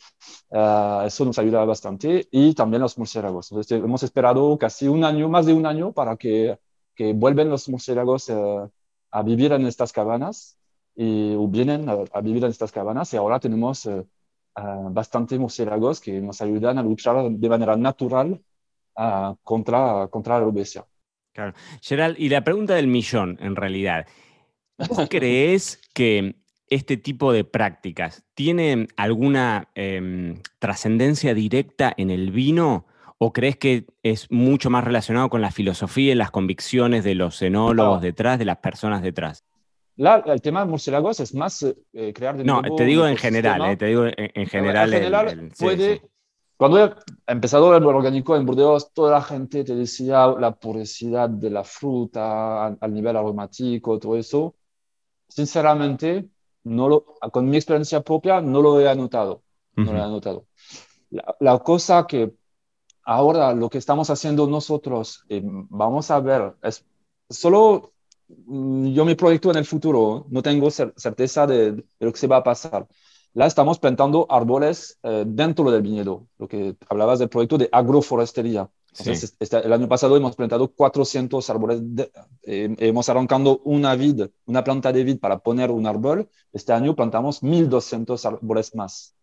Uh, 0.48 1.02
eso 1.06 1.24
nos 1.24 1.38
ayuda 1.40 1.64
bastante. 1.64 2.28
Y 2.30 2.54
también 2.54 2.82
los 2.82 2.96
murciélagos. 2.96 3.50
Entonces, 3.50 3.82
hemos 3.82 4.04
esperado 4.04 4.56
casi 4.58 4.86
un 4.86 5.02
año, 5.02 5.28
más 5.28 5.46
de 5.46 5.52
un 5.52 5.66
año, 5.66 5.92
para 5.92 6.16
que, 6.16 6.56
que 6.94 7.12
vuelvan 7.14 7.48
los 7.48 7.68
murciélagos 7.68 8.28
uh, 8.28 8.70
a 9.10 9.22
vivir 9.24 9.50
en 9.52 9.66
estas 9.66 9.92
cabanas 9.92 10.56
y 10.94 11.34
o 11.34 11.48
vienen 11.48 11.88
a, 11.88 12.20
vivir 12.20 12.44
en 12.44 12.50
estas 12.50 12.70
cabanas 12.70 13.12
y 13.12 13.16
ahora 13.16 13.40
tenemos 13.40 13.86
uh, 13.86 14.06
bastante 14.92 15.36
murciélagos 15.36 16.00
que 16.00 16.20
nos 16.20 16.40
ayudan 16.42 16.78
a 16.78 16.82
luchar 16.84 17.28
de 17.28 17.48
manera 17.48 17.76
natural 17.76 18.40
uh, 18.96 19.34
contra, 19.42 20.06
contra 20.08 20.38
la 20.38 20.46
obesidad. 20.46 20.86
Claro. 21.32 21.54
Gerald, 21.82 22.16
y 22.20 22.28
la 22.28 22.44
pregunta 22.44 22.74
del 22.74 22.86
millón, 22.86 23.36
en 23.40 23.56
realidad, 23.56 24.06
¿tú 24.88 25.08
crees 25.08 25.80
que 25.94 26.36
este 26.68 26.96
tipo 26.96 27.32
de 27.32 27.44
prácticas 27.44 28.24
tiene 28.34 28.88
alguna 28.96 29.68
eh, 29.74 30.40
trascendencia 30.58 31.34
directa 31.34 31.92
en 31.96 32.10
el 32.10 32.30
vino? 32.30 32.86
¿O 33.18 33.32
crees 33.32 33.56
que 33.56 33.86
es 34.02 34.30
mucho 34.30 34.70
más 34.70 34.82
relacionado 34.82 35.28
con 35.28 35.42
la 35.42 35.50
filosofía 35.50 36.12
y 36.12 36.14
las 36.14 36.30
convicciones 36.30 37.04
de 37.04 37.14
los 37.14 37.42
enólogos 37.42 37.98
no. 37.98 38.00
detrás, 38.00 38.38
de 38.38 38.46
las 38.46 38.58
personas 38.58 39.02
detrás? 39.02 39.44
La, 39.96 40.22
el 40.24 40.40
tema 40.40 40.64
de 40.64 40.70
murciélagos 40.70 41.20
es 41.20 41.34
más 41.34 41.62
eh, 41.62 42.12
crear 42.14 42.36
de 42.36 42.44
No, 42.44 42.62
te 42.62 42.84
digo 42.84 43.06
en 43.06 43.18
general, 43.18 43.60
eh, 43.70 43.76
te 43.76 43.86
digo 43.86 44.06
en, 44.06 44.14
en 44.16 44.46
general. 44.46 44.94
En 44.94 45.00
general 45.02 45.28
el, 45.28 45.38
el, 45.40 45.50
puede, 45.50 45.94
sí, 45.94 46.00
sí. 46.00 46.08
Cuando 46.60 46.84
he 46.84 46.92
empezado 47.26 47.74
el 47.74 47.82
orgánico 47.86 48.36
en 48.36 48.44
Burdeos, 48.44 48.92
toda 48.92 49.12
la 49.12 49.22
gente 49.22 49.64
te 49.64 49.74
decía 49.74 50.26
la 50.26 50.52
porosidad 50.52 51.30
de 51.30 51.48
la 51.48 51.64
fruta 51.64 52.66
al 52.66 52.92
nivel 52.92 53.16
aromático, 53.16 53.98
todo 53.98 54.14
eso. 54.14 54.56
Sinceramente, 55.30 56.28
no 56.64 56.88
lo, 56.88 57.04
con 57.32 57.48
mi 57.48 57.56
experiencia 57.56 58.02
propia, 58.02 58.40
no 58.42 58.60
lo 58.60 58.80
he 58.80 58.94
notado. 58.94 59.42
No 59.76 59.84
uh 59.84 59.86
-huh. 59.86 59.92
lo 59.92 59.98
he 60.04 60.08
notado. 60.08 60.46
La, 61.10 61.36
la, 61.40 61.58
cosa 61.60 62.06
que 62.06 62.34
ahora 63.04 63.54
lo 63.54 63.70
que 63.70 63.78
estamos 63.78 64.10
haciendo 64.10 64.46
nosotros, 64.46 65.24
eh, 65.28 65.40
vamos 65.42 66.10
a 66.10 66.20
ver, 66.20 66.54
es 66.62 66.84
solo 67.28 67.92
Mm, 68.46 68.92
yo 68.92 69.04
me 69.04 69.16
proyecto 69.16 69.50
en 69.50 69.56
el 69.56 69.64
futuro, 69.64 70.26
no 70.30 70.42
tengo 70.42 70.70
certeza 70.70 71.46
de, 71.46 71.72
de, 71.72 71.84
lo 72.00 72.12
que 72.12 72.18
se 72.18 72.26
va 72.26 72.38
a 72.38 72.44
pasar. 72.44 72.86
La 73.32 73.46
estamos 73.46 73.78
plantando 73.78 74.26
árboles 74.28 74.98
eh, 75.02 75.24
dentro 75.26 75.70
del 75.70 75.82
viñedo, 75.82 76.26
lo 76.38 76.48
que 76.48 76.76
hablabas 76.88 77.18
del 77.18 77.28
proyecto 77.28 77.58
de 77.58 77.68
agroforestería. 77.70 78.68
Entonces, 78.98 79.30
sí. 79.30 79.36
este, 79.40 79.58
el 79.58 79.72
año 79.72 79.88
pasado 79.88 80.16
hemos 80.16 80.36
plantado 80.36 80.68
400 80.68 81.48
árboles, 81.50 81.78
de, 81.82 82.10
eh, 82.42 82.74
hemos 82.78 83.08
arrancado 83.08 83.60
una 83.64 83.94
vid, 83.94 84.22
una 84.46 84.64
planta 84.64 84.92
de 84.92 85.04
vid 85.04 85.18
para 85.18 85.38
poner 85.38 85.70
un 85.70 85.86
árbol. 85.86 86.28
Este 86.52 86.72
año 86.72 86.94
plantamos 86.94 87.42
1200 87.42 88.24
árboles 88.26 88.74
más. 88.74 89.14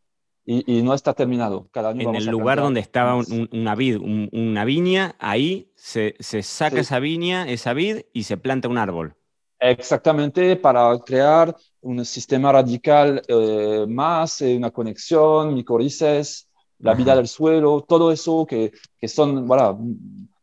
Y, 0.45 0.77
y, 0.77 0.81
no 0.81 0.93
está 0.93 1.13
terminado. 1.13 1.67
Cada 1.71 1.89
año 1.89 2.09
en 2.09 2.15
el 2.15 2.27
lugar 2.27 2.61
donde 2.61 2.79
estaba 2.79 3.15
un, 3.15 3.49
una 3.51 3.75
vid, 3.75 3.97
un, 3.97 4.29
una 4.31 4.63
viña, 4.63 5.15
ahí 5.19 5.73
se, 5.75 6.15
se 6.19 6.41
saca 6.41 6.75
sí. 6.75 6.81
esa 6.81 6.99
viña, 6.99 7.49
esa 7.49 7.73
vid, 7.73 8.03
y 8.13 8.23
se 8.23 8.37
planta 8.37 8.69
un 8.69 8.77
árbol. 8.77 9.17
Exactamente, 9.59 10.55
para 10.55 10.97
crear 10.99 11.55
un 11.81 12.05
sistema 12.05 12.51
radical 12.51 13.21
eh, 13.27 13.85
más, 13.87 14.41
eh, 14.41 14.55
una 14.55 14.71
conexión, 14.71 15.53
micorices, 15.53 16.46
la 16.79 16.93
vida 16.93 17.15
del 17.15 17.27
suelo, 17.27 17.81
todo 17.81 18.11
eso 18.11 18.45
que, 18.45 18.71
que 18.99 19.07
son, 19.07 19.47
bueno, 19.47 19.79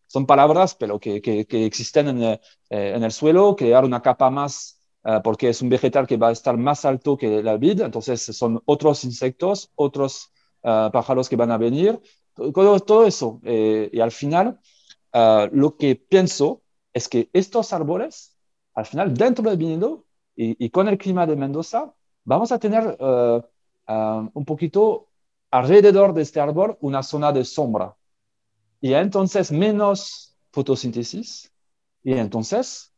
son 0.07 0.27
palabras, 0.27 0.75
pero 0.75 0.99
que, 0.99 1.21
que, 1.21 1.47
que 1.47 1.67
existen 1.67 2.09
en, 2.09 2.23
eh, 2.23 2.41
en, 2.69 3.03
el 3.03 3.13
suelo, 3.13 3.57
crear 3.57 3.85
una 3.85 4.03
capa 4.03 4.31
más 4.31 4.75
Uh, 5.05 5.21
porque 5.23 5.51
es 5.51 5.61
un 5.61 5.69
vegetal 5.69 6.07
que 6.07 6.17
va 6.17 6.29
a 6.29 6.33
estar 6.33 6.57
más 6.57 6.87
alto 6.87 7.19
que 7.19 7.43
la 7.43 7.59
vid, 7.59 7.83
entonces 7.83 8.23
son 8.23 8.63
otros 8.65 9.05
insectos, 9.05 9.71
otros 9.75 10.33
uh, 10.63 10.91
pájaros 10.91 11.29
que 11.29 11.37
van 11.37 11.51
a 11.51 11.59
venir, 11.59 12.01
todo, 12.35 12.81
todo 12.81 13.07
eso. 13.07 13.39
Eh, 13.45 13.91
y 13.93 14.01
al 14.01 14.11
final, 14.11 14.59
lo 15.53 15.77
que 15.77 15.95
pienso 15.97 16.63
es 16.95 17.09
que 17.09 17.29
estos 17.35 17.75
árboles, 17.75 18.35
al 18.75 18.87
final, 18.87 19.13
dentro 19.13 19.45
del 19.45 19.59
viñedo 19.59 20.07
y, 20.35 20.65
y 20.65 20.71
con 20.71 20.89
el 20.89 20.97
clima 20.97 21.27
de 21.27 21.37
Mendoza, 21.37 21.95
vamos 22.25 22.51
a 22.51 22.59
tener 22.59 22.97
un 23.87 24.45
poquito 24.47 25.09
alrededor 25.55 26.13
de 26.15 26.23
este 26.23 26.41
árbol 26.41 26.77
una 26.81 27.05
zona 27.05 27.31
de 27.31 27.45
sombra. 27.45 27.95
Y 28.81 28.93
entonces 28.93 29.53
menos 29.53 30.37
fotosíntesis. 30.51 31.53
Y 32.03 32.15
entonces 32.15 32.93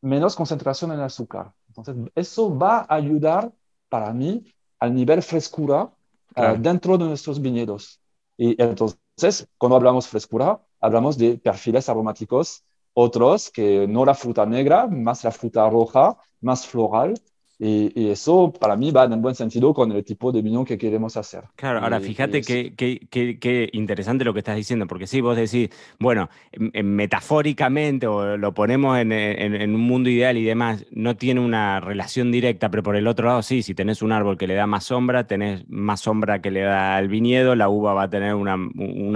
menos 0.00 0.34
concentración 0.34 0.90
en 0.90 1.00
azúcar. 1.00 1.52
Entonces, 1.68 1.94
eso 2.16 2.56
va 2.58 2.78
a 2.80 2.96
ayudar 2.96 3.52
para 3.88 4.12
mí 4.12 4.44
al 4.80 4.92
nivel 4.92 5.22
frescura 5.22 5.88
claro. 6.34 6.54
uh, 6.54 6.60
dentro 6.60 6.98
de 6.98 7.04
nuestros 7.04 7.40
viñedos. 7.40 8.00
Y 8.36 8.60
entonces, 8.60 9.48
cuando 9.56 9.76
hablamos 9.76 10.08
frescura, 10.08 10.60
hablamos 10.80 11.16
de 11.16 11.38
perfiles 11.38 11.88
aromáticos, 11.88 12.64
otros 12.92 13.50
que 13.50 13.86
no 13.86 14.04
la 14.04 14.14
fruta 14.14 14.44
negra, 14.44 14.88
más 14.88 15.22
la 15.22 15.30
fruta 15.30 15.70
roja, 15.70 16.16
más 16.40 16.66
floral, 16.66 17.14
y, 17.58 18.08
eso 18.08 18.52
para 18.52 18.76
mí 18.76 18.90
va 18.92 19.04
en 19.04 19.14
el 19.14 19.18
buen 19.18 19.34
sentido 19.34 19.74
con 19.74 19.90
el 19.90 20.04
tipo 20.04 20.30
de 20.30 20.42
vino 20.42 20.64
que 20.64 20.78
queremos 20.78 21.16
hacer. 21.16 21.44
Claro, 21.56 21.80
ahora 21.80 22.00
fíjate 22.00 22.40
qué 22.40 23.70
interesante 23.72 24.24
lo 24.24 24.32
que 24.32 24.40
estás 24.40 24.56
diciendo, 24.56 24.86
porque 24.86 25.06
si 25.06 25.20
vos 25.20 25.36
decís, 25.36 25.70
bueno, 25.98 26.28
metafóricamente 26.54 28.06
o 28.06 28.36
lo 28.36 28.54
ponemos 28.54 28.98
en, 28.98 29.74
un 29.74 29.80
mundo 29.80 30.08
ideal 30.08 30.36
y 30.36 30.44
demás, 30.44 30.86
no 30.90 31.16
tiene 31.16 31.40
una 31.40 31.80
relación 31.80 32.30
directa, 32.30 32.70
pero 32.70 32.82
por 32.82 32.96
el 32.96 33.08
otro 33.08 33.26
lado 33.26 33.42
sí, 33.42 33.62
si 33.62 33.74
tenés 33.74 34.02
un 34.02 34.12
árbol 34.12 34.38
que 34.38 34.46
le 34.46 34.54
da 34.54 34.66
más 34.66 34.84
sombra, 34.84 35.26
tenés 35.26 35.68
más 35.68 36.00
sombra 36.00 36.40
que 36.40 36.50
le 36.50 36.60
da 36.60 36.96
al 36.96 37.08
viñedo, 37.08 37.56
la 37.56 37.68
uva 37.68 37.92
va 37.92 38.04
a 38.04 38.10
tener 38.10 38.34
una, 38.34 38.56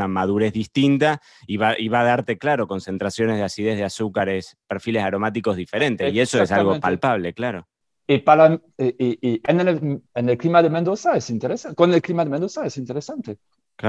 madurez 0.09 0.53
distinta 0.53 1.21
y 1.47 1.59
va, 1.59 1.79
y 1.79 1.89
va 1.89 2.01
a 2.01 2.05
darte, 2.05 2.39
claro, 2.39 2.67
concentraciones 2.67 3.37
de 3.37 3.45
acidez 3.45 3.77
de 3.77 3.85
azúcares, 3.85 4.59
perfiles 4.67 5.05
aromáticos 5.05 5.57
diferentes, 5.57 6.13
y 6.13 6.21
eso 6.21 6.43
es 6.43 6.51
algo 6.51 6.81
palpable, 6.81 7.33
claro. 7.35 7.69
Y, 8.15 8.19
para, 8.19 8.61
y, 8.79 9.41
en, 9.45 9.61
el, 9.61 10.03
en, 10.15 10.29
el, 10.29 10.39
clima 10.39 10.63
de 10.63 10.71
Mendoza 10.71 11.17
es 11.17 11.31
interesante. 11.31 11.75
Con 11.75 11.93
el 11.95 12.03
clima 12.03 12.25
de 12.25 12.31
Mendoza 12.31 12.67
es 12.67 12.77
interesante. 12.77 13.39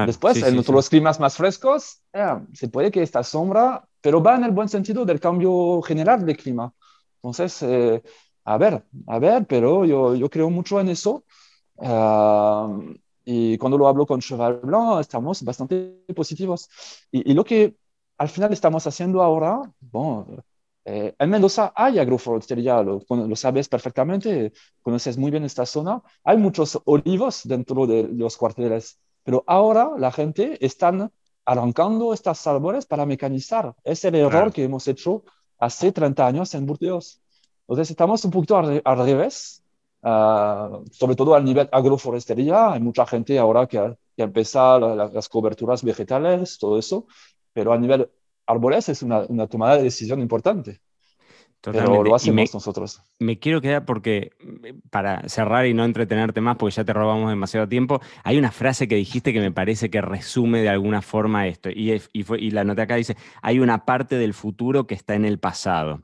Después, 0.05 0.41
en 0.41 0.57
otros 0.57 0.89
climas 0.89 1.19
más 1.19 1.37
frescos, 1.37 2.01
eh, 2.13 2.39
se 2.53 2.67
puede 2.69 2.89
que 2.89 3.03
esta 3.03 3.23
sombra, 3.23 3.87
pero 4.01 4.23
va 4.23 4.35
en 4.35 4.45
el 4.45 4.51
buen 4.51 4.69
sentido 4.69 5.05
del 5.05 5.19
cambio 5.19 5.81
general 5.81 6.25
del 6.25 6.37
clima. 6.37 6.73
Entonces, 7.17 7.61
eh, 7.61 8.01
a 8.45 8.57
ver, 8.57 8.83
a 9.07 9.19
ver, 9.19 9.45
pero 9.45 9.85
yo, 9.85 10.15
yo 10.15 10.29
creo 10.29 10.49
mucho 10.49 10.79
en 10.79 10.89
eso. 10.89 11.25
Ah, 11.79 12.75
y 13.25 13.57
cuando 13.57 13.77
lo 13.77 13.87
hablo 13.87 14.05
con 14.05 14.19
Cheval 14.19 14.61
Blanc, 14.63 14.99
estamos 14.99 15.43
bastante 15.43 16.03
positivos. 16.15 16.69
Y, 17.11 17.31
y, 17.31 17.33
lo 17.33 17.43
que 17.43 17.75
al 18.17 18.29
final 18.29 18.51
estamos 18.51 18.85
haciendo 18.87 19.21
ahora, 19.21 19.61
bueno, 19.79 20.43
eh, 20.85 21.15
en 21.17 21.29
Mendoza 21.29 21.71
hay 21.75 21.99
agroforestería, 21.99 22.81
lo, 22.83 23.03
lo, 23.09 23.35
sabes 23.35 23.69
perfectamente, 23.69 24.51
conoces 24.81 25.17
muy 25.17 25.31
bien 25.31 25.45
esta 25.45 25.65
zona. 25.65 26.01
Hay 26.23 26.37
muchos 26.37 26.79
olivos 26.85 27.41
dentro 27.45 27.87
de 27.87 28.09
los 28.09 28.35
cuarteles, 28.35 28.99
pero 29.23 29.43
ahora 29.47 29.91
la 29.97 30.11
gente 30.11 30.63
está 30.65 31.09
arrancando 31.45 32.13
estos 32.13 32.45
árboles 32.47 32.85
para 32.85 33.05
mecanizar. 33.05 33.75
Es 33.83 34.03
el 34.03 34.15
error 34.15 34.51
que 34.51 34.63
hemos 34.63 34.87
hecho 34.87 35.23
hace 35.57 35.91
30 35.91 36.27
años 36.27 36.53
en 36.53 36.65
Burdeos. 36.65 37.21
Entonces 37.61 37.91
estamos 37.91 38.23
un 38.25 38.31
poquito 38.31 38.57
al, 38.57 38.81
revés, 38.83 39.63
ah, 40.01 40.79
sobre 40.91 41.15
todo 41.15 41.35
al 41.35 41.45
nivel 41.45 41.69
agroforestería. 41.71 42.73
Hay 42.73 42.81
mucha 42.81 43.05
gente 43.05 43.39
ahora 43.39 43.67
que 43.67 43.77
ha, 43.77 43.95
que 44.17 44.23
empezado 44.23 44.95
las 44.95 45.29
coberturas 45.29 45.83
vegetales, 45.83 46.57
todo 46.57 46.77
eso, 46.77 47.07
pero 47.53 47.71
a 47.71 47.77
nivel 47.77 48.09
árboles 48.45 48.89
es 48.89 49.03
una, 49.03 49.21
una 49.27 49.47
tomada 49.47 49.77
de 49.77 49.83
decisión 49.83 50.19
importante. 50.21 50.81
Pero 51.71 52.03
lo 52.03 52.13
hacemos 52.13 52.53
nosotros. 52.53 53.01
Me 53.19 53.39
quiero 53.39 53.61
quedar 53.61 53.85
porque, 53.85 54.31
para 54.89 55.27
cerrar 55.29 55.65
y 55.65 55.73
no 55.73 55.85
entretenerte 55.85 56.41
más, 56.41 56.57
porque 56.57 56.75
ya 56.75 56.83
te 56.83 56.91
robamos 56.91 57.29
demasiado 57.29 57.69
tiempo, 57.69 58.01
hay 58.23 58.37
una 58.37 58.51
frase 58.51 58.87
que 58.89 58.95
dijiste 58.95 59.31
que 59.31 59.39
me 59.39 59.51
parece 59.51 59.89
que 59.89 60.01
resume 60.01 60.61
de 60.61 60.67
alguna 60.67 61.01
forma 61.01 61.47
esto. 61.47 61.69
Y, 61.69 62.01
y, 62.11 62.23
fue, 62.23 62.41
y 62.41 62.51
la 62.51 62.65
nota 62.65 62.81
acá 62.81 62.95
dice, 62.95 63.15
hay 63.41 63.59
una 63.59 63.85
parte 63.85 64.17
del 64.17 64.33
futuro 64.33 64.87
que 64.87 64.95
está 64.95 65.15
en 65.15 65.23
el 65.23 65.39
pasado. 65.39 66.03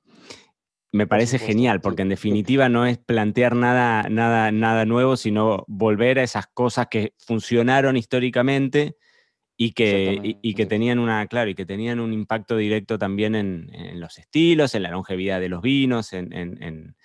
Me 0.93 1.07
parece 1.07 1.37
genial, 1.37 1.81
porque 1.81 2.03
en 2.03 2.09
definitiva 2.09 2.69
no 2.69 2.85
es 2.85 2.97
plantear 2.97 3.53
nada, 3.53 4.03
nada, 4.09 4.51
nada 4.51 4.85
nuevo, 4.85 5.17
sino 5.17 5.65
volver 5.67 6.19
a 6.19 6.23
esas 6.23 6.47
cosas 6.47 6.87
que 6.89 7.13
funcionaron 7.17 7.97
históricamente 7.97 8.95
y 9.61 9.73
que, 9.73 10.37
y, 10.41 10.53
que 10.53 10.65
tenían 10.65 10.99
una, 10.99 11.27
claro, 11.27 11.49
y 11.49 11.53
que 11.53 11.65
tenían 11.65 11.99
un 11.99 12.13
impacto 12.13 12.55
directo 12.55 12.97
también 12.97 13.35
en, 13.35 13.69
en 13.73 13.99
los 13.99 14.17
estilos, 14.17 14.73
en 14.73 14.83
la 14.83 14.89
longevidad 14.89 15.41
de 15.41 15.49
los 15.49 15.61
vinos, 15.61 16.13
en, 16.13 16.31
en, 16.31 16.95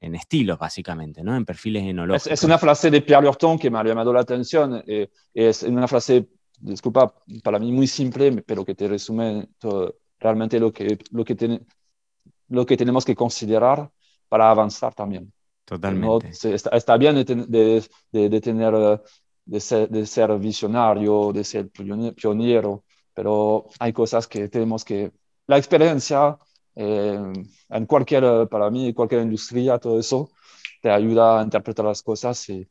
en 0.00 0.14
estilos 0.14 0.58
básicamente, 0.58 1.22
¿no? 1.22 1.36
En 1.36 1.44
perfiles 1.44 1.82
enológicos. 1.84 2.28
Es, 2.28 2.32
es, 2.32 2.44
una 2.44 2.56
frase 2.56 2.90
de 2.90 3.02
Pierre 3.02 3.26
Lurton 3.26 3.58
que 3.58 3.70
me 3.70 3.78
ha 3.78 3.84
llamado 3.84 4.10
la 4.10 4.20
atención. 4.20 4.82
Eh, 4.86 5.10
es 5.34 5.62
una 5.64 5.86
frase, 5.86 6.30
disculpa, 6.58 7.12
para 7.44 7.58
mí 7.58 7.70
muy 7.72 7.86
simple, 7.86 8.40
pero 8.40 8.64
que 8.64 8.74
te 8.74 8.88
resume 8.88 9.46
realmente 10.18 10.58
lo 10.58 10.72
que, 10.72 10.98
lo, 11.10 11.26
que 11.26 11.34
ten, 11.34 11.66
lo 12.48 12.64
que 12.64 12.78
tenemos 12.78 13.04
que 13.04 13.14
considerar 13.14 13.90
para 14.30 14.50
avanzar 14.50 14.94
también. 14.94 15.30
Totalmente. 15.66 16.30
está, 16.30 16.70
está, 16.70 16.96
bien 16.96 17.16
de, 17.16 17.24
de, 17.24 17.84
de, 18.10 18.28
de 18.30 18.40
tener 18.40 19.02
de 19.48 19.60
ser, 20.06 20.38
visionario, 20.38 21.32
de 21.32 21.42
ser 21.42 21.70
pionero, 21.70 22.84
pero 23.14 23.66
hay 23.78 23.92
cosas 23.92 24.26
que 24.28 24.48
tenemos 24.48 24.84
que... 24.84 25.10
La 25.46 25.56
experiencia 25.56 26.38
eh, 26.76 27.18
en 27.70 27.86
cualquier, 27.86 28.46
para 28.48 28.70
mí, 28.70 28.92
cualquier 28.92 29.22
industria, 29.22 29.78
todo 29.78 29.98
eso, 29.98 30.30
te 30.82 30.90
ayuda 30.90 31.40
a 31.40 31.42
interpretar 31.42 31.86
las 31.86 32.02
cosas 32.02 32.48
y, 32.50 32.68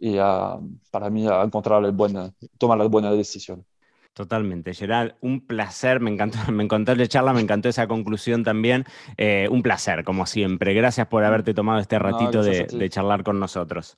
y 0.00 0.18
a, 0.18 0.58
para 0.90 1.08
mí 1.08 1.26
a 1.28 1.42
encontrar 1.42 1.84
el 1.84 1.92
buen, 1.92 2.34
tomar 2.58 2.78
la 2.78 2.86
buena 2.86 3.12
decisión. 3.12 3.64
Totalmente, 4.12 4.74
Gerard, 4.74 5.12
un 5.20 5.46
placer, 5.46 6.00
me 6.00 6.10
encantó, 6.10 6.38
me 6.52 6.64
encantó 6.64 6.94
la 6.96 7.06
charla, 7.06 7.32
me 7.32 7.40
encantó 7.40 7.68
esa 7.68 7.86
conclusión 7.86 8.42
también, 8.42 8.84
eh, 9.16 9.46
un 9.50 9.62
placer, 9.62 10.02
como 10.02 10.26
siempre. 10.26 10.74
Gracias 10.74 11.06
por 11.06 11.22
haberte 11.22 11.54
tomado 11.54 11.78
este 11.78 12.00
ratito 12.00 12.42
de, 12.42 12.64
de 12.64 12.90
charlar 12.90 13.22
con 13.22 13.38
nosotros. 13.38 13.96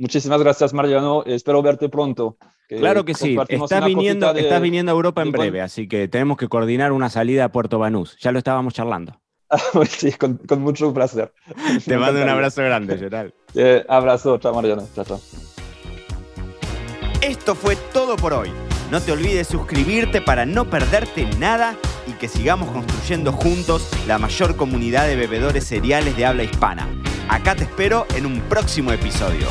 Muchísimas 0.00 0.40
gracias, 0.40 0.72
Mariano. 0.72 1.24
Espero 1.26 1.60
verte 1.60 1.90
pronto. 1.90 2.38
claro 2.68 3.04
que 3.04 3.12
sí. 3.12 3.36
Estás 3.48 3.84
viniendo, 3.84 4.32
viniendo 4.62 4.90
a 4.90 4.94
Europa 4.94 5.20
en 5.20 5.30
breve, 5.30 5.60
así 5.60 5.88
que 5.88 6.08
tenemos 6.08 6.38
que 6.38 6.48
coordinar 6.48 6.92
una 6.92 7.10
salida 7.10 7.44
a 7.44 7.52
Puerto 7.52 7.78
Banús. 7.78 8.16
Ya 8.18 8.32
lo 8.32 8.38
estábamos 8.38 8.72
charlando. 8.72 9.20
sí, 9.90 10.12
con, 10.12 10.40
mucho 10.58 10.94
placer. 10.94 11.34
Te 11.86 11.98
mando 11.98 12.22
un 12.22 12.30
abrazo 12.30 12.62
grande, 12.62 12.96
Gerald. 12.96 13.34
Eh, 13.54 13.84
abrazo, 13.90 14.38
chao, 14.38 14.54
Mariano. 14.54 14.88
Chao, 14.94 15.04
chao. 15.04 15.20
Esto 17.20 17.54
fue 17.54 17.76
todo 17.92 18.16
por 18.16 18.32
hoy. 18.32 18.50
No 18.90 19.02
te 19.02 19.12
olvides 19.12 19.48
suscribirte 19.48 20.22
para 20.22 20.46
no 20.46 20.64
perderte 20.70 21.26
nada 21.38 21.76
y 22.06 22.12
que 22.12 22.26
sigamos 22.26 22.70
construyendo 22.70 23.32
juntos 23.32 23.86
la 24.06 24.18
mayor 24.18 24.56
comunidad 24.56 25.06
de 25.06 25.16
bebedores 25.16 25.66
cereales 25.66 26.16
de 26.16 26.24
habla 26.24 26.42
hispana. 26.44 26.88
Acá 27.28 27.54
te 27.54 27.64
espero 27.64 28.06
en 28.16 28.24
un 28.24 28.40
próximo 28.48 28.92
episodio. 28.92 29.46